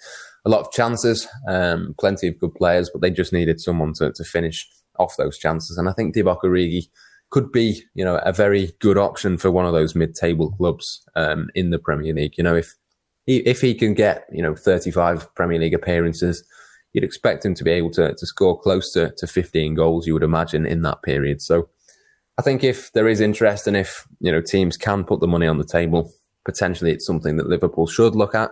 a 0.44 0.50
lot 0.50 0.60
of 0.60 0.72
chances, 0.72 1.28
um, 1.48 1.94
plenty 1.98 2.26
of 2.28 2.38
good 2.38 2.54
players, 2.54 2.90
but 2.90 3.00
they 3.00 3.10
just 3.10 3.32
needed 3.32 3.60
someone 3.60 3.92
to 3.94 4.12
to 4.12 4.24
finish 4.24 4.68
off 4.98 5.16
those 5.16 5.38
chances. 5.38 5.78
And 5.78 5.88
I 5.88 5.92
think 5.92 6.14
Divock 6.14 6.42
Origi 6.44 6.88
could 7.32 7.50
be, 7.50 7.82
you 7.94 8.04
know, 8.04 8.16
a 8.18 8.32
very 8.32 8.72
good 8.78 8.98
option 8.98 9.38
for 9.38 9.50
one 9.50 9.64
of 9.64 9.72
those 9.72 9.94
mid-table 9.94 10.52
clubs 10.52 11.02
um, 11.16 11.48
in 11.54 11.70
the 11.70 11.78
Premier 11.78 12.12
League. 12.12 12.36
You 12.36 12.44
know, 12.44 12.54
if 12.54 12.74
he, 13.24 13.38
if 13.38 13.62
he 13.62 13.74
can 13.74 13.94
get, 13.94 14.26
you 14.30 14.42
know, 14.42 14.54
35 14.54 15.34
Premier 15.34 15.58
League 15.58 15.72
appearances, 15.72 16.44
you'd 16.92 17.04
expect 17.04 17.44
him 17.44 17.54
to 17.54 17.64
be 17.64 17.70
able 17.70 17.90
to, 17.92 18.14
to 18.14 18.26
score 18.26 18.60
close 18.60 18.92
to, 18.92 19.12
to 19.16 19.26
15 19.26 19.74
goals, 19.74 20.06
you 20.06 20.12
would 20.12 20.22
imagine, 20.22 20.66
in 20.66 20.82
that 20.82 21.02
period. 21.02 21.40
So 21.40 21.70
I 22.36 22.42
think 22.42 22.62
if 22.62 22.92
there 22.92 23.08
is 23.08 23.20
interest 23.20 23.66
and 23.66 23.78
if, 23.78 24.06
you 24.20 24.30
know, 24.30 24.42
teams 24.42 24.76
can 24.76 25.02
put 25.02 25.20
the 25.20 25.26
money 25.26 25.46
on 25.46 25.56
the 25.56 25.64
table, 25.64 26.12
potentially 26.44 26.92
it's 26.92 27.06
something 27.06 27.38
that 27.38 27.48
Liverpool 27.48 27.86
should 27.86 28.14
look 28.14 28.34
at. 28.34 28.50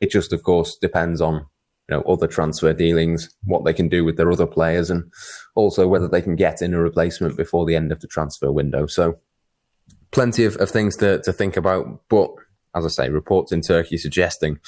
It 0.00 0.12
just, 0.12 0.32
of 0.32 0.44
course, 0.44 0.76
depends 0.76 1.20
on 1.20 1.44
you 1.88 1.96
know, 1.96 2.02
other 2.02 2.26
transfer 2.26 2.72
dealings, 2.72 3.30
what 3.44 3.64
they 3.64 3.72
can 3.72 3.88
do 3.88 4.04
with 4.04 4.16
their 4.16 4.30
other 4.30 4.46
players, 4.46 4.90
and 4.90 5.10
also 5.54 5.86
whether 5.86 6.08
they 6.08 6.22
can 6.22 6.36
get 6.36 6.60
in 6.60 6.74
a 6.74 6.80
replacement 6.80 7.36
before 7.36 7.64
the 7.64 7.76
end 7.76 7.92
of 7.92 8.00
the 8.00 8.08
transfer 8.08 8.50
window. 8.50 8.86
So, 8.86 9.16
plenty 10.10 10.44
of, 10.44 10.56
of 10.56 10.70
things 10.70 10.96
to, 10.96 11.20
to 11.22 11.32
think 11.32 11.56
about. 11.56 12.02
But 12.08 12.30
as 12.74 12.84
I 12.84 12.88
say, 12.88 13.08
reports 13.08 13.52
in 13.52 13.62
Turkey 13.62 13.96
suggesting 13.96 14.58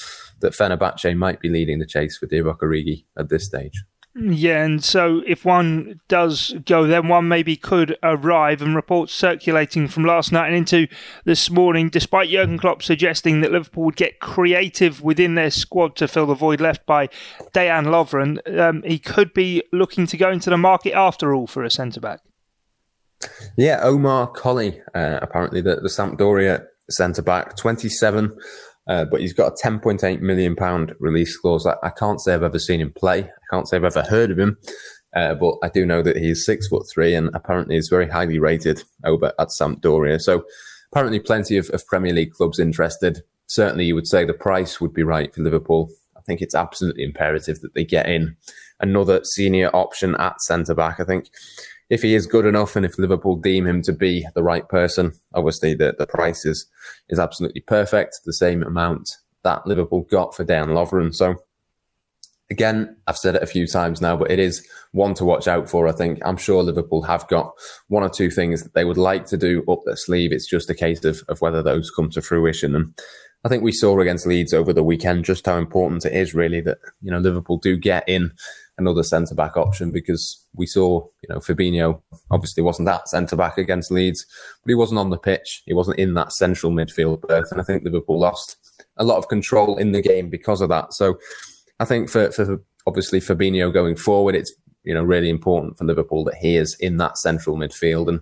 that 0.40 0.52
Fenerbahce 0.52 1.16
might 1.16 1.40
be 1.40 1.48
leading 1.48 1.78
the 1.78 1.86
chase 1.86 2.16
for 2.16 2.26
Divock 2.26 2.96
at 3.16 3.28
this 3.28 3.44
stage. 3.44 3.84
Yeah, 4.20 4.64
and 4.64 4.82
so 4.82 5.22
if 5.26 5.44
one 5.44 6.00
does 6.08 6.52
go, 6.64 6.88
then 6.88 7.06
one 7.06 7.28
maybe 7.28 7.56
could 7.56 7.96
arrive. 8.02 8.60
And 8.60 8.74
reports 8.74 9.14
circulating 9.14 9.86
from 9.86 10.04
last 10.04 10.32
night 10.32 10.48
and 10.48 10.56
into 10.56 10.88
this 11.24 11.48
morning, 11.50 11.88
despite 11.88 12.28
Jurgen 12.28 12.58
Klopp 12.58 12.82
suggesting 12.82 13.42
that 13.42 13.52
Liverpool 13.52 13.84
would 13.84 13.96
get 13.96 14.18
creative 14.18 15.02
within 15.02 15.36
their 15.36 15.50
squad 15.50 15.94
to 15.96 16.08
fill 16.08 16.26
the 16.26 16.34
void 16.34 16.60
left 16.60 16.84
by 16.84 17.06
Dejan 17.54 17.86
Lovren, 17.86 18.58
um, 18.58 18.82
he 18.82 18.98
could 18.98 19.32
be 19.34 19.62
looking 19.72 20.06
to 20.08 20.16
go 20.16 20.30
into 20.30 20.50
the 20.50 20.58
market 20.58 20.94
after 20.94 21.32
all 21.32 21.46
for 21.46 21.62
a 21.62 21.70
centre 21.70 22.00
back. 22.00 22.20
Yeah, 23.56 23.80
Omar 23.82 24.26
Colley, 24.28 24.80
uh, 24.94 25.20
apparently 25.22 25.60
the, 25.60 25.76
the 25.76 25.88
Sampdoria 25.88 26.66
centre 26.90 27.22
back, 27.22 27.56
27. 27.56 28.36
Uh, 28.88 29.04
but 29.04 29.20
he's 29.20 29.34
got 29.34 29.52
a 29.52 29.68
10.8 29.68 30.20
million 30.20 30.56
pound 30.56 30.94
release 30.98 31.36
clause. 31.36 31.66
I, 31.66 31.76
I, 31.82 31.90
can't 31.90 32.20
say 32.20 32.32
I've 32.32 32.42
ever 32.42 32.58
seen 32.58 32.80
him 32.80 32.92
play. 32.92 33.20
I 33.24 33.54
can't 33.54 33.68
say 33.68 33.76
I've 33.76 33.84
ever 33.84 34.02
heard 34.02 34.30
of 34.30 34.38
him. 34.38 34.56
Uh, 35.14 35.34
but 35.34 35.56
I 35.62 35.68
do 35.68 35.84
know 35.84 36.02
that 36.02 36.16
he's 36.16 36.44
six 36.44 36.68
foot 36.68 36.88
three 36.88 37.14
and 37.14 37.30
apparently 37.34 37.76
is 37.76 37.88
very 37.88 38.08
highly 38.08 38.38
rated 38.38 38.82
over 39.04 39.32
at 39.38 39.48
Sampdoria. 39.48 40.20
So 40.20 40.44
apparently 40.92 41.20
plenty 41.20 41.56
of, 41.56 41.68
of 41.70 41.86
Premier 41.86 42.12
League 42.12 42.32
clubs 42.32 42.58
interested. 42.58 43.22
Certainly 43.46 43.86
you 43.86 43.94
would 43.94 44.06
say 44.06 44.24
the 44.24 44.34
price 44.34 44.80
would 44.80 44.94
be 44.94 45.02
right 45.02 45.34
for 45.34 45.42
Liverpool. 45.42 45.90
I 46.16 46.20
think 46.22 46.40
it's 46.40 46.54
absolutely 46.54 47.04
imperative 47.04 47.60
that 47.60 47.74
they 47.74 47.84
get 47.84 48.08
in 48.08 48.36
another 48.80 49.24
senior 49.24 49.74
option 49.74 50.14
at 50.16 50.40
centre 50.40 50.74
back. 50.74 51.00
I 51.00 51.04
think 51.04 51.28
if 51.90 52.02
he 52.02 52.14
is 52.14 52.26
good 52.26 52.46
enough 52.46 52.76
and 52.76 52.84
if 52.84 52.98
Liverpool 52.98 53.36
deem 53.36 53.66
him 53.66 53.82
to 53.82 53.92
be 53.92 54.26
the 54.34 54.42
right 54.42 54.68
person, 54.68 55.12
obviously 55.34 55.74
the, 55.74 55.94
the 55.98 56.06
price 56.06 56.44
is, 56.44 56.66
is 57.08 57.18
absolutely 57.18 57.62
perfect, 57.62 58.20
the 58.24 58.32
same 58.32 58.62
amount 58.62 59.16
that 59.42 59.66
Liverpool 59.66 60.02
got 60.10 60.34
for 60.34 60.44
Dejan 60.44 60.68
Lovren. 60.68 61.14
So 61.14 61.36
again, 62.50 62.96
I've 63.06 63.16
said 63.16 63.36
it 63.36 63.42
a 63.42 63.46
few 63.46 63.66
times 63.66 64.00
now, 64.00 64.16
but 64.16 64.30
it 64.30 64.38
is 64.38 64.66
one 64.92 65.14
to 65.14 65.24
watch 65.24 65.48
out 65.48 65.68
for. 65.68 65.88
I 65.88 65.92
think 65.92 66.18
I'm 66.24 66.36
sure 66.36 66.62
Liverpool 66.62 67.02
have 67.02 67.26
got 67.28 67.52
one 67.88 68.02
or 68.02 68.10
two 68.10 68.30
things 68.30 68.62
that 68.62 68.74
they 68.74 68.84
would 68.84 68.98
like 68.98 69.26
to 69.26 69.36
do 69.36 69.64
up 69.68 69.80
their 69.84 69.96
sleeve. 69.96 70.32
It's 70.32 70.48
just 70.48 70.70
a 70.70 70.74
case 70.74 71.04
of, 71.04 71.22
of 71.28 71.40
whether 71.40 71.62
those 71.62 71.90
come 71.90 72.10
to 72.10 72.22
fruition. 72.22 72.74
And 72.74 72.98
I 73.44 73.48
think 73.48 73.62
we 73.62 73.72
saw 73.72 73.98
against 74.00 74.26
Leeds 74.26 74.52
over 74.52 74.72
the 74.72 74.82
weekend 74.82 75.24
just 75.24 75.46
how 75.46 75.56
important 75.56 76.04
it 76.04 76.12
is 76.12 76.34
really 76.34 76.60
that, 76.62 76.78
you 77.00 77.10
know, 77.10 77.18
Liverpool 77.18 77.58
do 77.58 77.76
get 77.76 78.08
in 78.08 78.32
another 78.78 79.02
centre 79.02 79.34
back 79.34 79.56
option 79.56 79.90
because 79.90 80.42
we 80.54 80.66
saw, 80.66 81.04
you 81.22 81.28
know, 81.28 81.40
Fabinho 81.40 82.00
obviously 82.30 82.62
wasn't 82.62 82.86
that 82.86 83.08
centre 83.08 83.36
back 83.36 83.58
against 83.58 83.90
Leeds, 83.90 84.24
but 84.62 84.70
he 84.70 84.74
wasn't 84.74 85.00
on 85.00 85.10
the 85.10 85.18
pitch. 85.18 85.62
He 85.66 85.74
wasn't 85.74 85.98
in 85.98 86.14
that 86.14 86.32
central 86.32 86.72
midfield 86.72 87.20
berth. 87.22 87.50
And 87.50 87.60
I 87.60 87.64
think 87.64 87.84
Liverpool 87.84 88.18
lost 88.18 88.56
a 88.96 89.04
lot 89.04 89.18
of 89.18 89.28
control 89.28 89.76
in 89.76 89.92
the 89.92 90.02
game 90.02 90.30
because 90.30 90.60
of 90.60 90.68
that. 90.70 90.94
So 90.94 91.18
I 91.80 91.84
think 91.84 92.08
for, 92.08 92.30
for 92.30 92.62
obviously 92.86 93.20
Fabinho 93.20 93.72
going 93.72 93.96
forward, 93.96 94.34
it's, 94.34 94.54
you 94.84 94.94
know, 94.94 95.02
really 95.02 95.28
important 95.28 95.76
for 95.76 95.84
Liverpool 95.84 96.24
that 96.24 96.36
he 96.36 96.56
is 96.56 96.76
in 96.80 96.96
that 96.98 97.18
central 97.18 97.56
midfield. 97.56 98.08
And, 98.08 98.20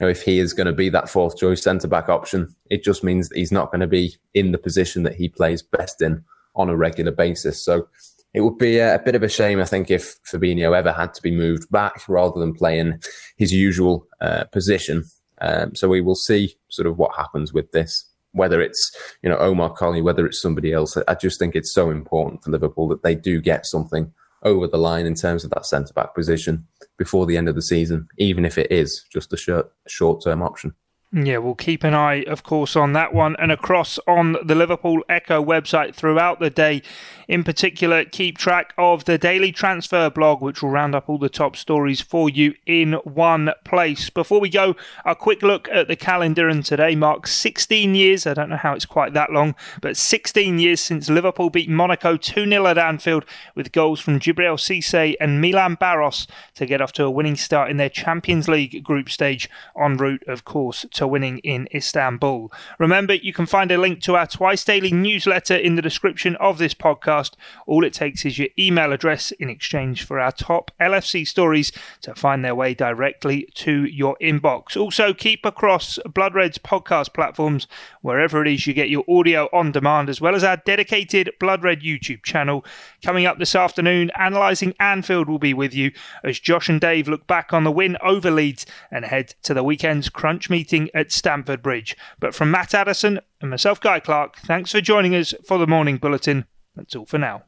you 0.00 0.06
know, 0.06 0.08
if 0.08 0.22
he 0.22 0.38
is 0.38 0.52
going 0.52 0.66
to 0.66 0.72
be 0.72 0.88
that 0.88 1.08
fourth 1.08 1.36
choice 1.36 1.62
centre 1.62 1.88
back 1.88 2.08
option, 2.08 2.54
it 2.70 2.82
just 2.82 3.04
means 3.04 3.28
that 3.28 3.38
he's 3.38 3.52
not 3.52 3.70
going 3.70 3.80
to 3.80 3.86
be 3.86 4.16
in 4.32 4.52
the 4.52 4.58
position 4.58 5.02
that 5.04 5.14
he 5.14 5.28
plays 5.28 5.62
best 5.62 6.02
in 6.02 6.24
on 6.56 6.68
a 6.68 6.76
regular 6.76 7.12
basis. 7.12 7.62
So 7.62 7.88
it 8.34 8.40
would 8.40 8.58
be 8.58 8.78
a, 8.78 9.00
bit 9.04 9.14
of 9.14 9.22
a 9.22 9.28
shame, 9.28 9.60
I 9.60 9.64
think, 9.64 9.90
if 9.90 10.16
Fabinho 10.24 10.76
ever 10.76 10.92
had 10.92 11.14
to 11.14 11.22
be 11.22 11.30
moved 11.30 11.70
back 11.70 12.08
rather 12.08 12.40
than 12.40 12.52
playing 12.52 13.00
his 13.36 13.52
usual 13.52 14.06
uh, 14.20 14.44
position. 14.44 15.04
Um, 15.40 15.74
so 15.74 15.88
we 15.88 16.00
will 16.00 16.16
see 16.16 16.56
sort 16.68 16.86
of 16.86 16.98
what 16.98 17.16
happens 17.16 17.52
with 17.52 17.70
this. 17.70 18.04
Whether 18.32 18.60
it's 18.60 18.90
you 19.22 19.30
know 19.30 19.36
Omar 19.36 19.70
Colley, 19.70 20.02
whether 20.02 20.26
it's 20.26 20.42
somebody 20.42 20.72
else, 20.72 20.96
I 21.06 21.14
just 21.14 21.38
think 21.38 21.54
it's 21.54 21.72
so 21.72 21.90
important 21.90 22.42
for 22.42 22.50
Liverpool 22.50 22.88
that 22.88 23.04
they 23.04 23.14
do 23.14 23.40
get 23.40 23.64
something 23.64 24.12
over 24.42 24.66
the 24.66 24.76
line 24.76 25.06
in 25.06 25.14
terms 25.14 25.44
of 25.44 25.50
that 25.50 25.66
centre 25.66 25.94
back 25.94 26.16
position 26.16 26.66
before 26.98 27.26
the 27.26 27.36
end 27.36 27.48
of 27.48 27.54
the 27.54 27.62
season, 27.62 28.08
even 28.18 28.44
if 28.44 28.58
it 28.58 28.70
is 28.72 29.04
just 29.12 29.32
a 29.32 29.64
short 29.86 30.24
term 30.24 30.42
option. 30.42 30.74
Yeah, 31.16 31.38
we'll 31.38 31.54
keep 31.54 31.84
an 31.84 31.94
eye, 31.94 32.24
of 32.24 32.42
course, 32.42 32.74
on 32.74 32.92
that 32.94 33.14
one 33.14 33.36
and 33.38 33.52
across 33.52 34.00
on 34.08 34.36
the 34.44 34.56
Liverpool 34.56 35.04
Echo 35.08 35.44
website 35.44 35.94
throughout 35.94 36.40
the 36.40 36.50
day. 36.50 36.82
In 37.28 37.44
particular, 37.44 38.04
keep 38.04 38.36
track 38.36 38.74
of 38.76 39.04
the 39.04 39.16
daily 39.16 39.52
transfer 39.52 40.10
blog, 40.10 40.42
which 40.42 40.60
will 40.60 40.70
round 40.70 40.92
up 40.92 41.08
all 41.08 41.18
the 41.18 41.28
top 41.28 41.54
stories 41.56 42.00
for 42.00 42.28
you 42.28 42.54
in 42.66 42.94
one 43.04 43.52
place. 43.64 44.10
Before 44.10 44.40
we 44.40 44.48
go, 44.48 44.74
a 45.04 45.14
quick 45.14 45.42
look 45.42 45.68
at 45.70 45.86
the 45.86 45.94
calendar, 45.94 46.48
and 46.48 46.64
today 46.64 46.96
marks 46.96 47.32
16 47.32 47.94
years. 47.94 48.26
I 48.26 48.34
don't 48.34 48.50
know 48.50 48.56
how 48.56 48.74
it's 48.74 48.84
quite 48.84 49.12
that 49.14 49.30
long, 49.30 49.54
but 49.80 49.96
16 49.96 50.58
years 50.58 50.80
since 50.80 51.08
Liverpool 51.08 51.48
beat 51.48 51.70
Monaco 51.70 52.16
2 52.16 52.48
0 52.48 52.66
at 52.66 52.76
Anfield 52.76 53.24
with 53.54 53.70
goals 53.70 54.00
from 54.00 54.18
Djibril 54.18 54.58
Cisse 54.58 55.14
and 55.20 55.40
Milan 55.40 55.76
Baros 55.76 56.26
to 56.56 56.66
get 56.66 56.80
off 56.80 56.92
to 56.94 57.04
a 57.04 57.10
winning 57.10 57.36
start 57.36 57.70
in 57.70 57.76
their 57.76 57.88
Champions 57.88 58.48
League 58.48 58.82
group 58.82 59.08
stage, 59.08 59.48
en 59.80 59.96
route, 59.96 60.24
of 60.26 60.44
course, 60.44 60.84
to 60.92 61.03
winning 61.06 61.38
in 61.38 61.68
Istanbul. 61.74 62.52
Remember, 62.78 63.14
you 63.14 63.32
can 63.32 63.46
find 63.46 63.70
a 63.70 63.78
link 63.78 64.00
to 64.02 64.16
our 64.16 64.26
twice 64.26 64.64
daily 64.64 64.92
newsletter 64.92 65.56
in 65.56 65.74
the 65.74 65.82
description 65.82 66.36
of 66.36 66.58
this 66.58 66.74
podcast. 66.74 67.32
All 67.66 67.84
it 67.84 67.92
takes 67.92 68.24
is 68.24 68.38
your 68.38 68.48
email 68.58 68.92
address 68.92 69.30
in 69.32 69.48
exchange 69.48 70.04
for 70.04 70.20
our 70.20 70.32
top 70.32 70.70
LFC 70.80 71.26
stories 71.26 71.72
to 72.02 72.14
find 72.14 72.44
their 72.44 72.54
way 72.54 72.74
directly 72.74 73.48
to 73.54 73.84
your 73.84 74.16
inbox. 74.20 74.76
Also, 74.76 75.12
keep 75.12 75.44
across 75.44 75.98
Blood 76.06 76.34
Red's 76.34 76.58
podcast 76.58 77.14
platforms, 77.14 77.66
wherever 78.02 78.42
it 78.42 78.48
is 78.48 78.66
you 78.66 78.74
get 78.74 78.90
your 78.90 79.04
audio 79.08 79.48
on 79.52 79.72
demand, 79.72 80.08
as 80.08 80.20
well 80.20 80.34
as 80.34 80.44
our 80.44 80.56
dedicated 80.56 81.30
Blood 81.40 81.62
Red 81.62 81.80
YouTube 81.80 82.22
channel. 82.22 82.64
Coming 83.04 83.26
up 83.26 83.38
this 83.38 83.54
afternoon, 83.54 84.10
analysing 84.14 84.74
Anfield 84.80 85.28
will 85.28 85.38
be 85.38 85.54
with 85.54 85.74
you 85.74 85.92
as 86.22 86.38
Josh 86.38 86.68
and 86.68 86.80
Dave 86.80 87.08
look 87.08 87.26
back 87.26 87.52
on 87.52 87.64
the 87.64 87.72
win 87.72 87.96
over 88.02 88.30
Leeds 88.30 88.66
and 88.90 89.04
head 89.04 89.34
to 89.42 89.54
the 89.54 89.64
weekend's 89.64 90.08
crunch 90.08 90.50
at 90.94 91.12
Stamford 91.12 91.62
Bridge. 91.62 91.96
But 92.18 92.34
from 92.34 92.50
Matt 92.50 92.74
Addison 92.74 93.20
and 93.40 93.50
myself, 93.50 93.80
Guy 93.80 94.00
Clark, 94.00 94.36
thanks 94.38 94.72
for 94.72 94.80
joining 94.80 95.14
us 95.14 95.34
for 95.46 95.58
the 95.58 95.66
morning 95.66 95.96
bulletin. 95.96 96.46
That's 96.76 96.94
all 96.96 97.06
for 97.06 97.18
now. 97.18 97.44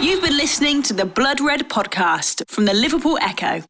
You've 0.00 0.22
been 0.22 0.36
listening 0.36 0.82
to 0.84 0.94
the 0.94 1.04
Blood 1.04 1.40
Red 1.40 1.68
podcast 1.68 2.48
from 2.48 2.66
the 2.66 2.74
Liverpool 2.74 3.18
Echo. 3.20 3.62